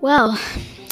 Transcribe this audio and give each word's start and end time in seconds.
Well, 0.00 0.32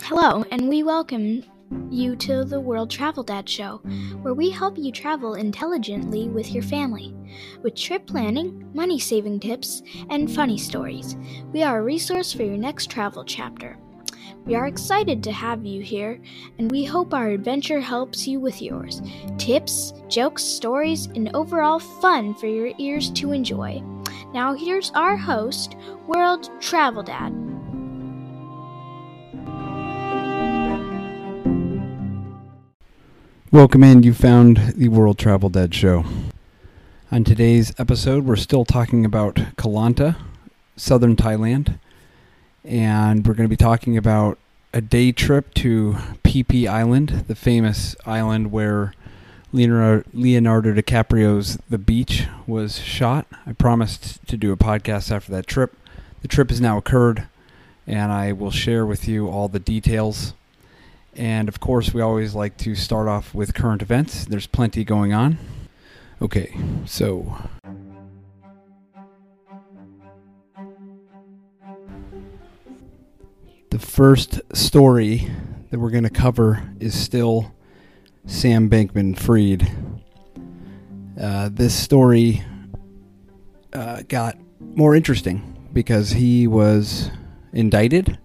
hello, 0.02 0.44
and 0.50 0.68
we 0.68 0.82
welcome 0.82 1.42
you 1.88 2.14
to 2.16 2.44
the 2.44 2.60
World 2.60 2.90
Travel 2.90 3.22
Dad 3.22 3.48
Show, 3.48 3.78
where 4.20 4.34
we 4.34 4.50
help 4.50 4.76
you 4.76 4.92
travel 4.92 5.32
intelligently 5.32 6.28
with 6.28 6.52
your 6.52 6.62
family, 6.62 7.16
with 7.62 7.74
trip 7.74 8.06
planning, 8.06 8.70
money 8.74 8.98
saving 8.98 9.40
tips, 9.40 9.82
and 10.10 10.30
funny 10.30 10.58
stories. 10.58 11.16
We 11.54 11.62
are 11.62 11.78
a 11.78 11.82
resource 11.82 12.34
for 12.34 12.42
your 12.42 12.58
next 12.58 12.90
travel 12.90 13.24
chapter. 13.24 13.78
We 14.44 14.54
are 14.56 14.66
excited 14.66 15.22
to 15.22 15.32
have 15.32 15.64
you 15.64 15.80
here, 15.80 16.20
and 16.58 16.70
we 16.70 16.84
hope 16.84 17.14
our 17.14 17.28
adventure 17.28 17.80
helps 17.80 18.28
you 18.28 18.40
with 18.40 18.60
yours. 18.60 19.00
Tips, 19.38 19.94
jokes, 20.08 20.44
stories, 20.44 21.06
and 21.06 21.34
overall 21.34 21.78
fun 21.78 22.34
for 22.34 22.46
your 22.46 22.74
ears 22.76 23.10
to 23.12 23.32
enjoy. 23.32 23.82
Now, 24.34 24.52
here's 24.52 24.90
our 24.90 25.16
host, 25.16 25.76
World 26.06 26.50
Travel 26.60 27.02
Dad. 27.02 27.47
Welcome 33.50 33.82
in. 33.82 34.02
You 34.02 34.12
found 34.12 34.58
the 34.76 34.88
World 34.88 35.18
Travel 35.18 35.48
Dad 35.48 35.74
Show. 35.74 36.04
On 37.10 37.24
today's 37.24 37.72
episode, 37.78 38.26
we're 38.26 38.36
still 38.36 38.66
talking 38.66 39.06
about 39.06 39.36
Koh 39.56 39.70
Lanta, 39.70 40.16
southern 40.76 41.16
Thailand, 41.16 41.78
and 42.62 43.26
we're 43.26 43.32
going 43.32 43.48
to 43.48 43.50
be 43.50 43.56
talking 43.56 43.96
about 43.96 44.36
a 44.74 44.82
day 44.82 45.12
trip 45.12 45.54
to 45.54 45.96
Phi 46.26 46.66
Island, 46.66 47.24
the 47.26 47.34
famous 47.34 47.96
island 48.04 48.52
where 48.52 48.92
Leonardo, 49.50 50.06
Leonardo 50.12 50.74
DiCaprio's 50.74 51.58
The 51.70 51.78
Beach 51.78 52.26
was 52.46 52.78
shot. 52.80 53.26
I 53.46 53.54
promised 53.54 54.26
to 54.26 54.36
do 54.36 54.52
a 54.52 54.58
podcast 54.58 55.10
after 55.10 55.32
that 55.32 55.46
trip. 55.46 55.74
The 56.20 56.28
trip 56.28 56.50
has 56.50 56.60
now 56.60 56.76
occurred, 56.76 57.26
and 57.86 58.12
I 58.12 58.30
will 58.32 58.50
share 58.50 58.84
with 58.84 59.08
you 59.08 59.26
all 59.26 59.48
the 59.48 59.58
details. 59.58 60.34
And 61.18 61.48
of 61.48 61.58
course, 61.58 61.92
we 61.92 62.00
always 62.00 62.36
like 62.36 62.56
to 62.58 62.76
start 62.76 63.08
off 63.08 63.34
with 63.34 63.52
current 63.52 63.82
events. 63.82 64.24
There's 64.24 64.46
plenty 64.46 64.84
going 64.84 65.12
on. 65.12 65.36
Okay, 66.22 66.56
so. 66.86 67.36
The 73.70 73.78
first 73.80 74.40
story 74.54 75.28
that 75.70 75.80
we're 75.80 75.90
going 75.90 76.04
to 76.04 76.10
cover 76.10 76.62
is 76.78 76.98
still 76.98 77.52
Sam 78.26 78.70
Bankman 78.70 79.18
Fried. 79.18 79.68
Uh, 81.20 81.50
this 81.52 81.74
story 81.74 82.44
uh, 83.72 84.02
got 84.08 84.38
more 84.60 84.94
interesting 84.94 85.68
because 85.72 86.10
he 86.10 86.46
was 86.46 87.10
indicted 87.52 88.18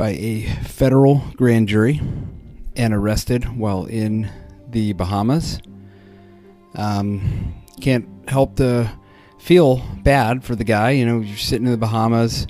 by 0.00 0.12
a 0.12 0.46
federal 0.64 1.22
grand 1.36 1.68
jury 1.68 2.00
and 2.74 2.94
arrested 2.94 3.44
while 3.58 3.84
in 3.84 4.30
the 4.70 4.94
Bahamas. 4.94 5.60
Um, 6.74 7.54
can't 7.82 8.08
help 8.26 8.56
to 8.56 8.90
feel 9.38 9.84
bad 10.02 10.42
for 10.42 10.56
the 10.56 10.64
guy. 10.64 10.92
You 10.92 11.04
know, 11.04 11.20
you're 11.20 11.36
sitting 11.36 11.66
in 11.66 11.72
the 11.72 11.76
Bahamas 11.76 12.46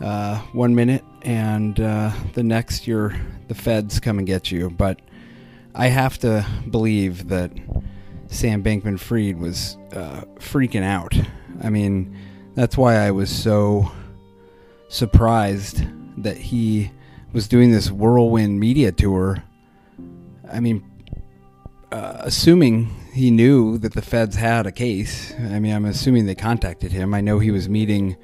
uh, 0.00 0.38
one 0.52 0.74
minute, 0.74 1.04
and 1.20 1.78
uh, 1.78 2.10
the 2.32 2.42
next, 2.42 2.86
you're 2.86 3.14
the 3.48 3.54
feds 3.54 4.00
come 4.00 4.16
and 4.16 4.26
get 4.26 4.50
you. 4.50 4.70
But 4.70 4.98
I 5.74 5.88
have 5.88 6.16
to 6.20 6.46
believe 6.70 7.28
that 7.28 7.52
Sam 8.28 8.62
Bankman 8.62 8.98
Fried 8.98 9.38
was 9.38 9.76
uh, 9.92 10.22
freaking 10.36 10.84
out. 10.84 11.14
I 11.62 11.68
mean, 11.68 12.16
that's 12.54 12.78
why 12.78 12.96
I 12.96 13.10
was 13.10 13.28
so 13.28 13.92
surprised 14.88 15.84
that 16.22 16.36
he 16.36 16.90
was 17.32 17.48
doing 17.48 17.70
this 17.70 17.90
whirlwind 17.90 18.60
media 18.60 18.92
tour. 18.92 19.42
I 20.50 20.60
mean, 20.60 20.84
uh, 21.90 22.18
assuming 22.20 22.86
he 23.12 23.30
knew 23.30 23.78
that 23.78 23.92
the 23.92 24.02
feds 24.02 24.36
had 24.36 24.66
a 24.66 24.72
case. 24.72 25.34
I 25.38 25.58
mean, 25.58 25.74
I'm 25.74 25.84
assuming 25.84 26.26
they 26.26 26.34
contacted 26.34 26.92
him. 26.92 27.14
I 27.14 27.20
know 27.20 27.38
he 27.38 27.50
was 27.50 27.68
meeting 27.68 28.16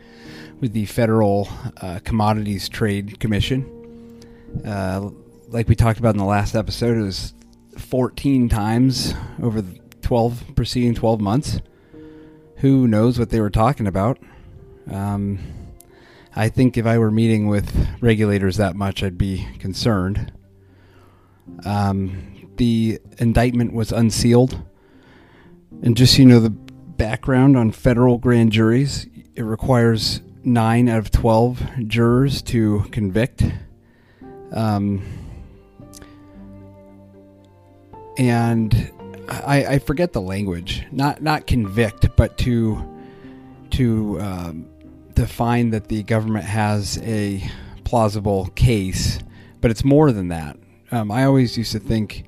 with 0.60 0.72
the 0.72 0.87
Federal 0.87 1.48
uh, 1.81 2.00
Commodities 2.04 2.69
Trade 2.69 3.20
Commission. 3.20 4.22
Uh, 4.64 5.10
like 5.48 5.69
we 5.69 5.75
talked 5.75 5.98
about 5.98 6.14
in 6.14 6.19
the 6.19 6.25
last 6.25 6.54
episode, 6.54 6.97
it 6.97 7.03
was 7.03 7.34
14 7.76 8.48
times 8.48 9.14
over 9.42 9.60
the 9.60 9.78
12 10.03 10.53
preceding 10.56 10.94
12 10.94 11.20
months. 11.20 11.60
Who 12.56 12.88
knows 12.88 13.19
what 13.19 13.31
they 13.31 13.41
were 13.41 13.50
talking 13.50 13.87
about? 13.87 14.19
Um, 14.91 15.38
I 16.38 16.49
think 16.49 16.76
if 16.76 16.87
I 16.87 16.99
were 16.99 17.10
meeting 17.10 17.49
with 17.49 17.88
regulators 18.00 18.59
that 18.59 18.76
much, 18.76 19.03
I'd 19.03 19.19
be 19.19 19.49
concerned. 19.59 20.32
Um, 21.65 22.49
the 22.59 23.00
indictment 23.19 23.72
was 23.72 23.91
unsealed. 23.91 24.62
And 25.82 25.97
just 25.97 26.15
so 26.15 26.22
you 26.22 26.28
know 26.28 26.38
the 26.38 26.50
background 26.50 27.56
on 27.56 27.72
federal 27.72 28.19
grand 28.19 28.53
juries, 28.53 29.09
it 29.34 29.43
requires 29.43 30.21
9 30.44 30.88
out 30.88 30.99
of 30.99 31.10
12 31.10 31.88
jurors 31.88 32.41
to 32.43 32.84
convict. 32.93 33.43
Um, 34.53 35.03
and 38.16 38.93
I, 39.28 39.65
I, 39.65 39.78
forget 39.81 40.12
the 40.12 40.20
language. 40.20 40.87
Not 40.93 41.20
not 41.20 41.47
convict, 41.49 42.16
but 42.16 42.38
to 42.38 42.82
to 43.72 44.20
um, 44.20 44.70
define 45.18 45.70
that 45.70 45.88
the 45.88 46.02
government 46.04 46.44
has 46.44 46.98
a 47.02 47.42
plausible 47.84 48.46
case. 48.54 49.18
But 49.60 49.70
it's 49.70 49.84
more 49.84 50.12
than 50.12 50.28
that. 50.28 50.56
Um, 50.92 51.10
I 51.10 51.24
always 51.24 51.58
used 51.58 51.72
to 51.72 51.80
think 51.80 52.24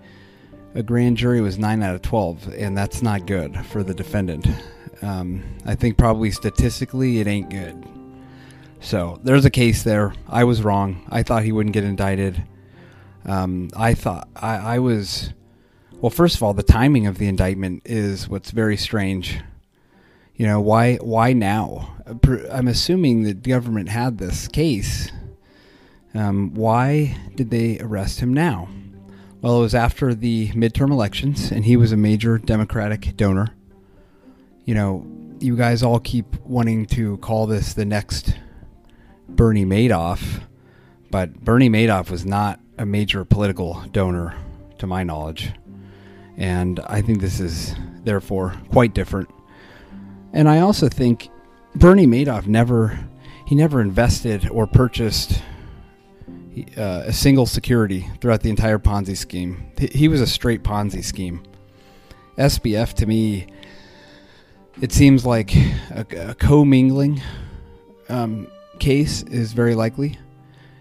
a 0.75 0.83
grand 0.83 1.17
jury 1.17 1.41
was 1.41 1.59
nine 1.59 1.83
out 1.83 1.95
of 1.95 2.03
twelve, 2.03 2.49
and 2.49 2.77
that's 2.77 3.03
not 3.03 3.27
good 3.27 3.65
for 3.67 3.83
the 3.83 3.95
defendant. 3.95 4.47
Um, 5.03 5.43
I 5.65 5.75
think 5.75 5.97
probably 5.97 6.31
statistically 6.31 7.21
it 7.21 7.27
ain't 7.27 7.51
good. 7.51 7.87
So 8.81 9.21
there's 9.23 9.45
a 9.45 9.51
case 9.51 9.83
there. 9.83 10.13
I 10.29 10.45
was 10.45 10.63
wrong. 10.63 11.07
I 11.11 11.23
thought 11.23 11.45
he 11.45 11.53
wouldn't 11.53 11.75
get 11.75 11.85
indicted. 11.85 12.43
Um, 13.25 13.71
I 13.77 13.95
thought 13.95 14.29
I, 14.35 14.57
I 14.57 14.79
was 14.79 15.33
well, 16.01 16.11
first 16.11 16.37
of 16.37 16.43
all, 16.43 16.55
the 16.55 16.63
timing 16.63 17.07
of 17.07 17.19
the 17.19 17.29
indictment 17.29 17.83
is 17.85 18.29
what's 18.29 18.51
very 18.51 18.77
strange. 18.77 19.39
You 20.35 20.47
know, 20.47 20.61
why 20.61 20.97
why 20.97 21.35
now? 21.35 21.97
I'm 22.51 22.69
assuming 22.69 23.23
that 23.25 23.43
the 23.43 23.51
government 23.51 23.89
had 23.89 24.19
this 24.19 24.49
case. 24.49 25.11
Um, 26.15 26.55
why 26.55 27.17
did 27.37 27.51
they 27.51 27.79
arrest 27.81 28.21
him 28.21 28.35
now? 28.35 28.69
Well, 29.41 29.59
it 29.59 29.63
was 29.63 29.75
after 29.75 30.15
the 30.15 30.49
midterm 30.51 30.91
elections, 30.91 31.51
and 31.51 31.65
he 31.65 31.77
was 31.77 31.93
a 31.93 31.97
major 31.97 32.37
Democratic 32.37 33.17
donor. 33.17 33.55
You 34.65 34.75
know, 34.75 35.07
you 35.39 35.57
guys 35.57 35.83
all 35.83 36.01
keep 36.01 36.39
wanting 36.41 36.87
to 36.87 37.17
call 37.19 37.47
this 37.47 37.73
the 37.73 37.85
next 37.85 38.37
Bernie 39.29 39.65
Madoff, 39.65 40.43
but 41.11 41.41
Bernie 41.41 41.71
Madoff 41.71 42.11
was 42.11 42.27
not 42.27 42.61
a 42.77 42.85
major 42.85 43.25
political 43.25 43.83
donor, 43.93 44.37
to 44.79 44.87
my 44.87 45.05
knowledge. 45.05 45.53
And 46.37 46.81
I 46.81 47.03
think 47.03 47.21
this 47.21 47.39
is 47.39 47.75
therefore 48.03 48.55
quite 48.71 48.95
different. 48.95 49.29
And 50.33 50.49
I 50.49 50.61
also 50.61 50.89
think 50.89 51.29
Bernie 51.75 52.07
Madoff 52.07 52.47
never 52.47 52.99
he 53.47 53.55
never 53.55 53.81
invested 53.81 54.49
or 54.49 54.67
purchased 54.67 55.43
uh, 56.77 57.03
a 57.07 57.13
single 57.13 57.47
security 57.47 58.09
throughout 58.21 58.43
the 58.43 58.51
entire 58.51 58.79
Ponzi 58.79 59.17
scheme. 59.17 59.73
He 59.77 60.09
was 60.09 60.21
a 60.21 60.27
straight 60.27 60.63
Ponzi 60.63 61.03
scheme. 61.03 61.43
SBF 62.39 62.95
to 62.95 63.07
me, 63.07 63.47
it 64.81 64.93
seems 64.93 65.27
like 65.27 65.55
a, 65.91 66.07
a 66.29 66.35
commingling 66.35 67.21
um, 68.09 68.47
case 68.79 69.23
is 69.25 69.53
very 69.53 69.75
likely, 69.75 70.19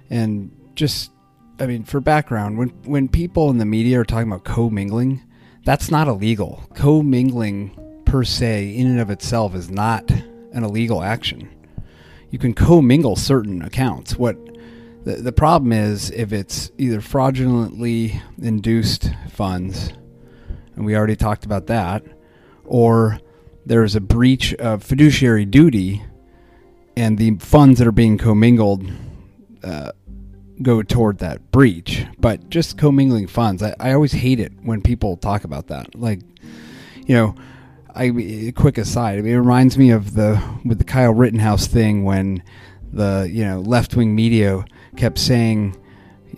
and 0.10 0.52
just 0.76 1.12
I 1.60 1.66
mean 1.66 1.84
for 1.84 2.00
background, 2.00 2.58
when 2.58 2.70
when 2.86 3.08
people 3.08 3.50
in 3.50 3.58
the 3.58 3.66
media 3.66 4.00
are 4.00 4.06
talking 4.06 4.32
about 4.32 4.44
commingling, 4.44 5.22
that's 5.66 5.92
not 5.92 6.08
illegal. 6.08 6.64
Commingling 6.74 7.78
per 8.06 8.24
se, 8.24 8.76
in 8.76 8.88
and 8.88 9.00
of 9.00 9.10
itself, 9.10 9.54
is 9.54 9.70
not 9.70 10.12
an 10.52 10.64
illegal 10.64 11.02
action. 11.04 11.50
You 12.30 12.40
can 12.40 12.54
commingle 12.54 13.16
certain 13.16 13.62
accounts. 13.62 14.18
What 14.18 14.38
the, 15.04 15.16
the 15.16 15.32
problem 15.32 15.72
is 15.72 16.12
if 16.12 16.32
it's 16.32 16.72
either 16.78 17.02
fraudulently 17.02 18.22
induced 18.42 19.12
funds, 19.32 19.94
and 20.76 20.86
we 20.86 20.96
already 20.96 21.16
talked 21.16 21.46
about 21.46 21.68
that, 21.68 22.04
or 22.66 23.20
there's 23.66 23.96
a 23.96 24.02
breach 24.02 24.54
of 24.56 24.84
fiduciary 24.84 25.46
duty, 25.46 26.04
and 26.96 27.18
the 27.18 27.36
funds 27.38 27.80
that 27.80 27.88
are 27.88 27.92
being 27.92 28.18
commingled 28.18 28.90
uh, 29.64 29.92
go 30.62 30.82
toward 30.84 31.20
that 31.20 31.52
breach. 31.52 32.06
But 32.20 32.50
just 32.50 32.78
commingling 32.78 33.28
funds, 33.28 33.64
I, 33.64 33.76
I 33.80 33.94
always 33.94 34.12
hate 34.12 34.40
it 34.40 34.52
when 34.62 34.82
people 34.82 35.18
talk 35.18 35.44
about 35.44 35.68
that. 35.68 35.96
Like, 35.96 36.20
you 37.06 37.16
know, 37.16 37.36
I 37.96 38.54
quick 38.56 38.78
aside, 38.78 39.20
it 39.20 39.38
reminds 39.38 39.78
me 39.78 39.92
of 39.92 40.14
the 40.14 40.42
with 40.64 40.78
the 40.78 40.84
Kyle 40.84 41.14
Rittenhouse 41.14 41.68
thing 41.68 42.04
when 42.04 42.44
the 42.92 43.30
you 43.32 43.44
know 43.46 43.60
left 43.62 43.96
wing 43.96 44.16
media 44.16 44.66
kept 44.96 45.18
saying, 45.18 45.78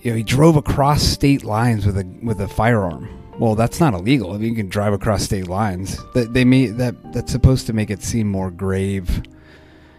you 0.01 0.11
know, 0.11 0.17
he 0.17 0.23
drove 0.23 0.55
across 0.55 1.03
state 1.03 1.43
lines 1.43 1.85
with 1.85 1.97
a 1.97 2.05
with 2.23 2.39
a 2.39 2.47
firearm. 2.47 3.09
Well, 3.37 3.55
that's 3.55 3.79
not 3.79 3.93
illegal. 3.93 4.33
I 4.33 4.37
mean, 4.37 4.49
you 4.49 4.55
can 4.55 4.69
drive 4.69 4.93
across 4.93 5.23
state 5.23 5.47
lines. 5.47 5.97
That 6.13 6.33
they 6.33 6.45
made 6.45 6.77
that 6.77 7.13
that's 7.13 7.31
supposed 7.31 7.67
to 7.67 7.73
make 7.73 7.89
it 7.89 8.03
seem 8.03 8.27
more 8.27 8.51
grave. 8.51 9.23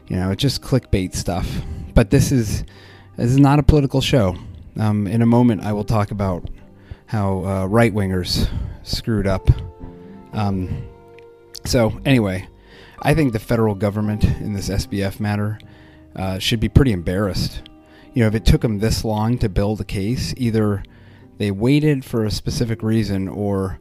You 0.08 0.16
know, 0.16 0.30
it's 0.30 0.42
just 0.42 0.62
clickbait 0.62 1.14
stuff. 1.14 1.48
But 1.94 2.10
this 2.10 2.32
is 2.32 2.64
this 3.16 3.30
is 3.30 3.38
not 3.38 3.58
a 3.58 3.62
political 3.62 4.00
show. 4.00 4.36
Um, 4.78 5.06
in 5.06 5.22
a 5.22 5.26
moment, 5.26 5.62
I 5.62 5.72
will 5.72 5.84
talk 5.84 6.10
about 6.10 6.48
how 7.06 7.44
uh, 7.44 7.66
right 7.66 7.94
wingers 7.94 8.48
screwed 8.84 9.26
up. 9.26 9.48
Um, 10.32 10.88
so 11.64 12.00
anyway, 12.04 12.48
I 13.00 13.14
think 13.14 13.32
the 13.32 13.38
federal 13.38 13.74
government 13.74 14.24
in 14.24 14.52
this 14.52 14.68
SBF 14.68 15.20
matter 15.20 15.58
uh, 16.14 16.38
should 16.38 16.60
be 16.60 16.68
pretty 16.68 16.92
embarrassed. 16.92 17.62
You 18.14 18.22
know, 18.22 18.28
if 18.28 18.34
it 18.34 18.44
took 18.44 18.60
them 18.60 18.78
this 18.78 19.04
long 19.04 19.38
to 19.38 19.48
build 19.48 19.80
a 19.80 19.84
case, 19.84 20.34
either 20.36 20.82
they 21.38 21.50
waited 21.50 22.04
for 22.04 22.24
a 22.24 22.30
specific 22.30 22.82
reason 22.82 23.28
or 23.28 23.80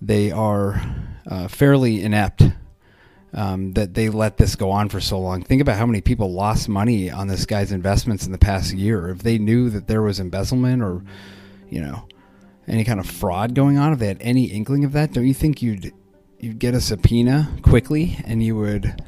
they 0.00 0.30
are 0.30 0.80
uh, 1.26 1.48
fairly 1.48 2.02
inept 2.02 2.44
um, 3.34 3.72
that 3.72 3.94
they 3.94 4.08
let 4.08 4.36
this 4.36 4.56
go 4.56 4.70
on 4.70 4.88
for 4.88 5.00
so 5.00 5.18
long. 5.18 5.42
Think 5.42 5.60
about 5.60 5.76
how 5.76 5.86
many 5.86 6.00
people 6.00 6.32
lost 6.32 6.68
money 6.68 7.10
on 7.10 7.28
this 7.28 7.44
guy's 7.44 7.72
investments 7.72 8.24
in 8.24 8.32
the 8.32 8.38
past 8.38 8.72
year. 8.72 9.08
If 9.08 9.18
they 9.18 9.38
knew 9.38 9.68
that 9.70 9.88
there 9.88 10.02
was 10.02 10.20
embezzlement 10.20 10.82
or, 10.82 11.04
you 11.68 11.80
know, 11.80 12.06
any 12.66 12.84
kind 12.84 13.00
of 13.00 13.06
fraud 13.06 13.54
going 13.54 13.78
on, 13.78 13.92
if 13.92 13.98
they 13.98 14.08
had 14.08 14.18
any 14.20 14.44
inkling 14.46 14.84
of 14.84 14.92
that, 14.92 15.12
don't 15.12 15.26
you 15.26 15.34
think 15.34 15.60
you'd 15.60 15.92
you'd 16.38 16.58
get 16.58 16.74
a 16.74 16.80
subpoena 16.80 17.50
quickly 17.62 18.18
and 18.24 18.42
you 18.42 18.56
would 18.56 19.02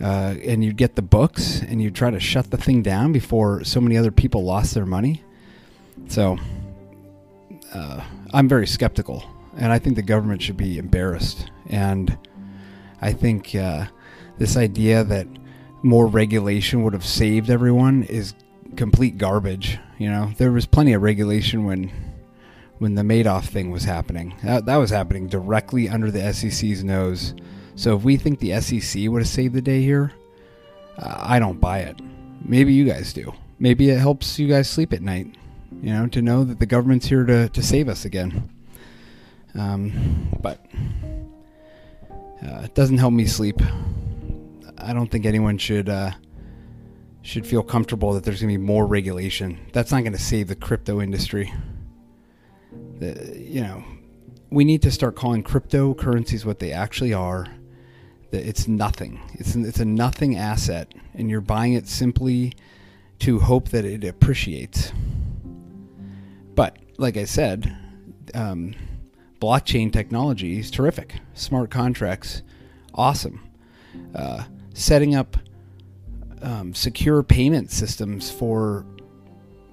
uh, 0.00 0.34
and 0.44 0.64
you'd 0.64 0.76
get 0.76 0.96
the 0.96 1.02
books 1.02 1.60
and 1.62 1.80
you'd 1.80 1.94
try 1.94 2.10
to 2.10 2.20
shut 2.20 2.50
the 2.50 2.56
thing 2.56 2.82
down 2.82 3.12
before 3.12 3.62
so 3.64 3.80
many 3.80 3.96
other 3.96 4.10
people 4.10 4.44
lost 4.44 4.74
their 4.74 4.86
money? 4.86 5.22
So 6.08 6.36
uh, 7.72 8.04
I'm 8.32 8.48
very 8.48 8.66
skeptical, 8.66 9.24
and 9.56 9.72
I 9.72 9.78
think 9.78 9.96
the 9.96 10.02
government 10.02 10.42
should 10.42 10.56
be 10.56 10.78
embarrassed. 10.78 11.50
And 11.68 12.18
I 13.00 13.12
think 13.12 13.54
uh, 13.54 13.86
this 14.38 14.56
idea 14.56 15.04
that 15.04 15.26
more 15.82 16.06
regulation 16.06 16.82
would 16.82 16.92
have 16.92 17.04
saved 17.04 17.50
everyone 17.50 18.02
is 18.04 18.34
complete 18.76 19.18
garbage. 19.18 19.78
You 19.98 20.10
know, 20.10 20.32
there 20.38 20.50
was 20.50 20.66
plenty 20.66 20.92
of 20.92 21.02
regulation 21.02 21.64
when 21.64 21.90
when 22.84 22.96
the 22.96 23.02
Madoff 23.02 23.46
thing 23.46 23.70
was 23.70 23.84
happening. 23.84 24.34
That, 24.42 24.66
that 24.66 24.76
was 24.76 24.90
happening 24.90 25.26
directly 25.26 25.88
under 25.88 26.10
the 26.10 26.34
SEC's 26.34 26.84
nose. 26.84 27.32
So 27.76 27.96
if 27.96 28.02
we 28.02 28.18
think 28.18 28.40
the 28.40 28.60
SEC 28.60 29.08
would 29.08 29.22
have 29.22 29.28
saved 29.28 29.54
the 29.54 29.62
day 29.62 29.80
here, 29.80 30.12
uh, 30.98 31.16
I 31.18 31.38
don't 31.38 31.58
buy 31.58 31.78
it. 31.78 31.98
Maybe 32.44 32.74
you 32.74 32.84
guys 32.84 33.14
do. 33.14 33.32
Maybe 33.58 33.88
it 33.88 33.98
helps 33.98 34.38
you 34.38 34.48
guys 34.48 34.68
sleep 34.68 34.92
at 34.92 35.00
night 35.00 35.34
you 35.80 35.94
know, 35.94 36.06
to 36.08 36.20
know 36.20 36.44
that 36.44 36.60
the 36.60 36.66
government's 36.66 37.06
here 37.06 37.24
to, 37.24 37.48
to 37.48 37.62
save 37.62 37.88
us 37.88 38.04
again. 38.04 38.50
Um, 39.54 40.28
but 40.42 40.66
uh, 42.46 42.64
it 42.64 42.74
doesn't 42.74 42.98
help 42.98 43.14
me 43.14 43.24
sleep. 43.24 43.62
I 44.76 44.92
don't 44.92 45.10
think 45.10 45.24
anyone 45.24 45.56
should 45.56 45.88
uh, 45.88 46.10
should 47.22 47.46
feel 47.46 47.62
comfortable 47.62 48.12
that 48.12 48.24
there's 48.24 48.42
going 48.42 48.52
to 48.52 48.58
be 48.58 48.62
more 48.62 48.86
regulation. 48.86 49.58
That's 49.72 49.90
not 49.90 50.02
going 50.02 50.12
to 50.12 50.18
save 50.18 50.48
the 50.48 50.54
crypto 50.54 51.00
industry. 51.00 51.50
You 53.00 53.60
know, 53.60 53.84
we 54.50 54.64
need 54.64 54.82
to 54.82 54.90
start 54.90 55.16
calling 55.16 55.42
cryptocurrencies 55.42 56.44
what 56.44 56.58
they 56.58 56.72
actually 56.72 57.12
are. 57.12 57.46
It's 58.32 58.66
nothing. 58.66 59.20
It's 59.34 59.54
it's 59.54 59.78
a 59.78 59.84
nothing 59.84 60.36
asset, 60.36 60.92
and 61.14 61.30
you're 61.30 61.40
buying 61.40 61.74
it 61.74 61.86
simply 61.86 62.52
to 63.20 63.38
hope 63.38 63.68
that 63.70 63.84
it 63.84 64.04
appreciates. 64.04 64.92
But 66.54 66.78
like 66.98 67.16
I 67.16 67.24
said, 67.24 67.76
um, 68.34 68.74
blockchain 69.40 69.92
technology 69.92 70.58
is 70.58 70.70
terrific. 70.70 71.14
Smart 71.34 71.70
contracts, 71.70 72.42
awesome. 72.94 73.40
Uh, 74.14 74.44
setting 74.72 75.14
up 75.14 75.36
um, 76.42 76.74
secure 76.74 77.22
payment 77.22 77.70
systems 77.70 78.30
for 78.30 78.84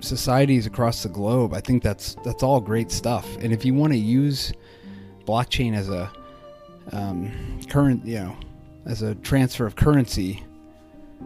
societies 0.02 0.66
across 0.66 1.04
the 1.04 1.10
globe. 1.10 1.54
I 1.54 1.62
think 1.62 1.84
that's 1.84 2.16
that's 2.24 2.44
all 2.44 2.60
great 2.60 2.92
stuff. 2.92 3.38
And 3.38 3.54
if 3.54 3.64
you 3.64 3.74
want 3.74 3.94
to 3.94 4.00
use 4.00 4.54
blockchain 5.26 5.76
as 5.76 5.90
a 5.90 6.12
um, 6.92 7.32
current, 7.70 8.06
you 8.06 8.20
know, 8.20 8.38
as 8.86 9.02
a 9.02 9.16
transfer 9.16 9.66
of 9.66 9.76
currency, 9.76 10.44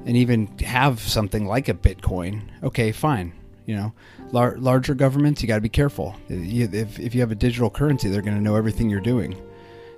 and 0.05 0.15
even 0.15 0.47
have 0.59 0.99
something 0.99 1.45
like 1.45 1.69
a 1.69 1.73
Bitcoin, 1.73 2.41
okay, 2.63 2.91
fine. 2.91 3.33
You 3.65 3.75
know, 3.75 3.93
lar- 4.31 4.57
larger 4.57 4.93
governments, 4.93 5.41
you 5.41 5.47
got 5.47 5.55
to 5.55 5.61
be 5.61 5.69
careful. 5.69 6.15
If, 6.29 6.99
if 6.99 7.15
you 7.15 7.21
have 7.21 7.31
a 7.31 7.35
digital 7.35 7.69
currency, 7.69 8.09
they're 8.09 8.21
going 8.21 8.37
to 8.37 8.43
know 8.43 8.55
everything 8.55 8.89
you're 8.89 8.99
doing. 8.99 9.33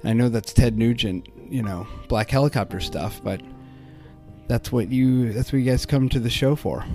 And 0.01 0.09
I 0.09 0.13
know 0.13 0.30
that's 0.30 0.53
Ted 0.53 0.77
Nugent, 0.77 1.27
you 1.50 1.63
know, 1.63 1.85
black 2.07 2.30
helicopter 2.30 2.80
stuff, 2.80 3.19
but 3.23 3.41
that's 4.47 4.71
what 4.71 4.89
you 4.89 5.33
that's 5.33 5.51
what 5.51 5.59
you 5.59 5.69
guys 5.69 5.85
come 5.85 6.07
to 6.09 6.19
the 6.19 6.30
show 6.30 6.56
for. 6.56 6.85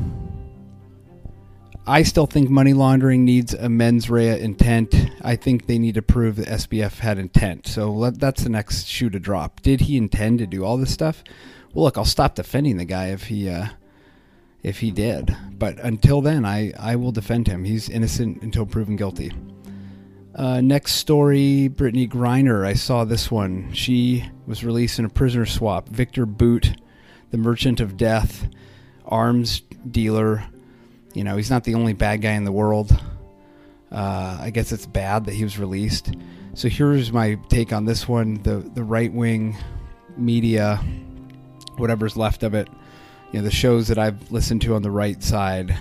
I 1.86 2.04
still 2.04 2.26
think 2.26 2.48
money 2.48 2.74
laundering 2.74 3.24
needs 3.24 3.54
a 3.54 3.68
mens 3.68 4.08
rea 4.08 4.40
intent. 4.40 4.94
I 5.22 5.34
think 5.34 5.66
they 5.66 5.78
need 5.78 5.94
to 5.96 6.02
prove 6.02 6.36
that 6.36 6.46
SBF 6.46 7.00
had 7.00 7.18
intent. 7.18 7.66
So 7.66 7.90
let, 7.90 8.20
that's 8.20 8.44
the 8.44 8.50
next 8.50 8.86
shoe 8.86 9.10
to 9.10 9.18
drop. 9.18 9.60
Did 9.62 9.80
he 9.82 9.96
intend 9.96 10.38
to 10.38 10.46
do 10.46 10.64
all 10.64 10.76
this 10.76 10.92
stuff? 10.92 11.24
Well, 11.74 11.84
look, 11.84 11.98
I'll 11.98 12.04
stop 12.04 12.36
defending 12.36 12.76
the 12.76 12.84
guy 12.84 13.06
if 13.08 13.24
he 13.24 13.48
uh, 13.48 13.68
if 14.62 14.78
he 14.78 14.92
did. 14.92 15.36
But 15.50 15.80
until 15.80 16.20
then, 16.20 16.44
I, 16.44 16.72
I 16.78 16.94
will 16.94 17.10
defend 17.10 17.48
him. 17.48 17.64
He's 17.64 17.88
innocent 17.88 18.42
until 18.42 18.64
proven 18.64 18.94
guilty. 18.94 19.32
Uh, 20.36 20.60
next 20.60 20.92
story 20.92 21.68
Brittney 21.68 22.08
Griner. 22.08 22.64
I 22.64 22.74
saw 22.74 23.04
this 23.04 23.28
one. 23.28 23.72
She 23.72 24.30
was 24.46 24.64
released 24.64 25.00
in 25.00 25.04
a 25.04 25.10
prisoner 25.10 25.46
swap. 25.46 25.88
Viktor 25.88 26.26
Bout, 26.26 26.74
the 27.32 27.38
merchant 27.38 27.80
of 27.80 27.96
death, 27.96 28.48
arms 29.04 29.62
dealer. 29.90 30.44
You 31.14 31.24
know, 31.24 31.36
he's 31.36 31.50
not 31.50 31.64
the 31.64 31.74
only 31.74 31.92
bad 31.92 32.22
guy 32.22 32.32
in 32.32 32.44
the 32.44 32.52
world. 32.52 32.90
Uh, 33.90 34.38
I 34.40 34.50
guess 34.50 34.72
it's 34.72 34.86
bad 34.86 35.26
that 35.26 35.34
he 35.34 35.44
was 35.44 35.58
released. 35.58 36.14
So 36.54 36.68
here's 36.68 37.12
my 37.12 37.34
take 37.48 37.72
on 37.72 37.84
this 37.84 38.08
one. 38.08 38.42
The 38.42 38.58
the 38.58 38.82
right 38.84 39.12
wing 39.12 39.56
media, 40.16 40.80
whatever's 41.76 42.16
left 42.16 42.42
of 42.42 42.54
it, 42.54 42.68
you 43.32 43.38
know 43.38 43.44
the 43.44 43.50
shows 43.50 43.88
that 43.88 43.98
I've 43.98 44.30
listened 44.30 44.62
to 44.62 44.74
on 44.74 44.82
the 44.82 44.90
right 44.90 45.22
side, 45.22 45.76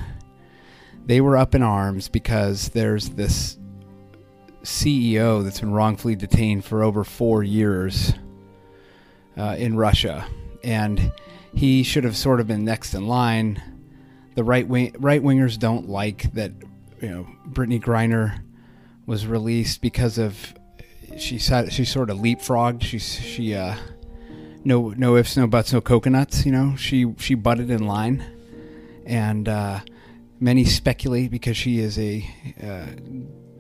they 1.06 1.22
were 1.22 1.38
up 1.38 1.56
in 1.56 1.64
arms 1.64 2.10
because 2.10 2.70
there's 2.70 3.10
this 3.10 3.58
CEO 4.64 5.44
that's 5.44 5.60
been 5.60 5.74
wrongfully 5.74 6.16
detained 6.16 6.66
for 6.66 6.84
over 6.84 7.04
four 7.04 7.44
years 7.44 8.14
uh, 9.38 9.56
in 9.58 9.76
Russia, 9.76 10.26
and 10.64 11.12
he 11.54 11.84
should 11.84 12.04
have 12.04 12.16
sort 12.16 12.40
of 12.40 12.48
been 12.48 12.64
next 12.64 12.94
in 12.94 13.08
line. 13.08 13.62
The 14.36 14.44
right 14.44 14.68
wing 14.68 14.96
right 15.00 15.22
wingers 15.22 15.60
don't 15.60 15.90
like 15.90 16.32
that. 16.34 16.52
You 17.02 17.10
know, 17.10 17.28
Brittney 17.50 17.82
Griner 17.82 18.42
was 19.06 19.26
released 19.26 19.82
because 19.82 20.18
of 20.18 20.54
she 21.18 21.38
she 21.38 21.86
sort 21.86 22.10
of 22.10 22.18
leapfrogged. 22.18 22.84
She 22.84 23.00
she 23.00 23.56
uh, 23.56 23.76
no 24.64 24.90
no 24.90 25.16
ifs, 25.16 25.36
no 25.38 25.48
buts, 25.48 25.74
no 25.74 25.82
coconuts. 25.82 26.46
You 26.46 26.52
know, 26.52 26.76
she 26.76 27.14
she 27.18 27.36
butted 27.36 27.70
in 27.70 27.86
line, 27.86 28.24
and 29.06 29.48
uh, 29.48 29.80
many 30.40 30.66
speculate 30.66 31.32
because 31.32 31.58
she 31.58 31.80
is 31.80 31.98
a 32.00 32.28
uh, 32.62 32.88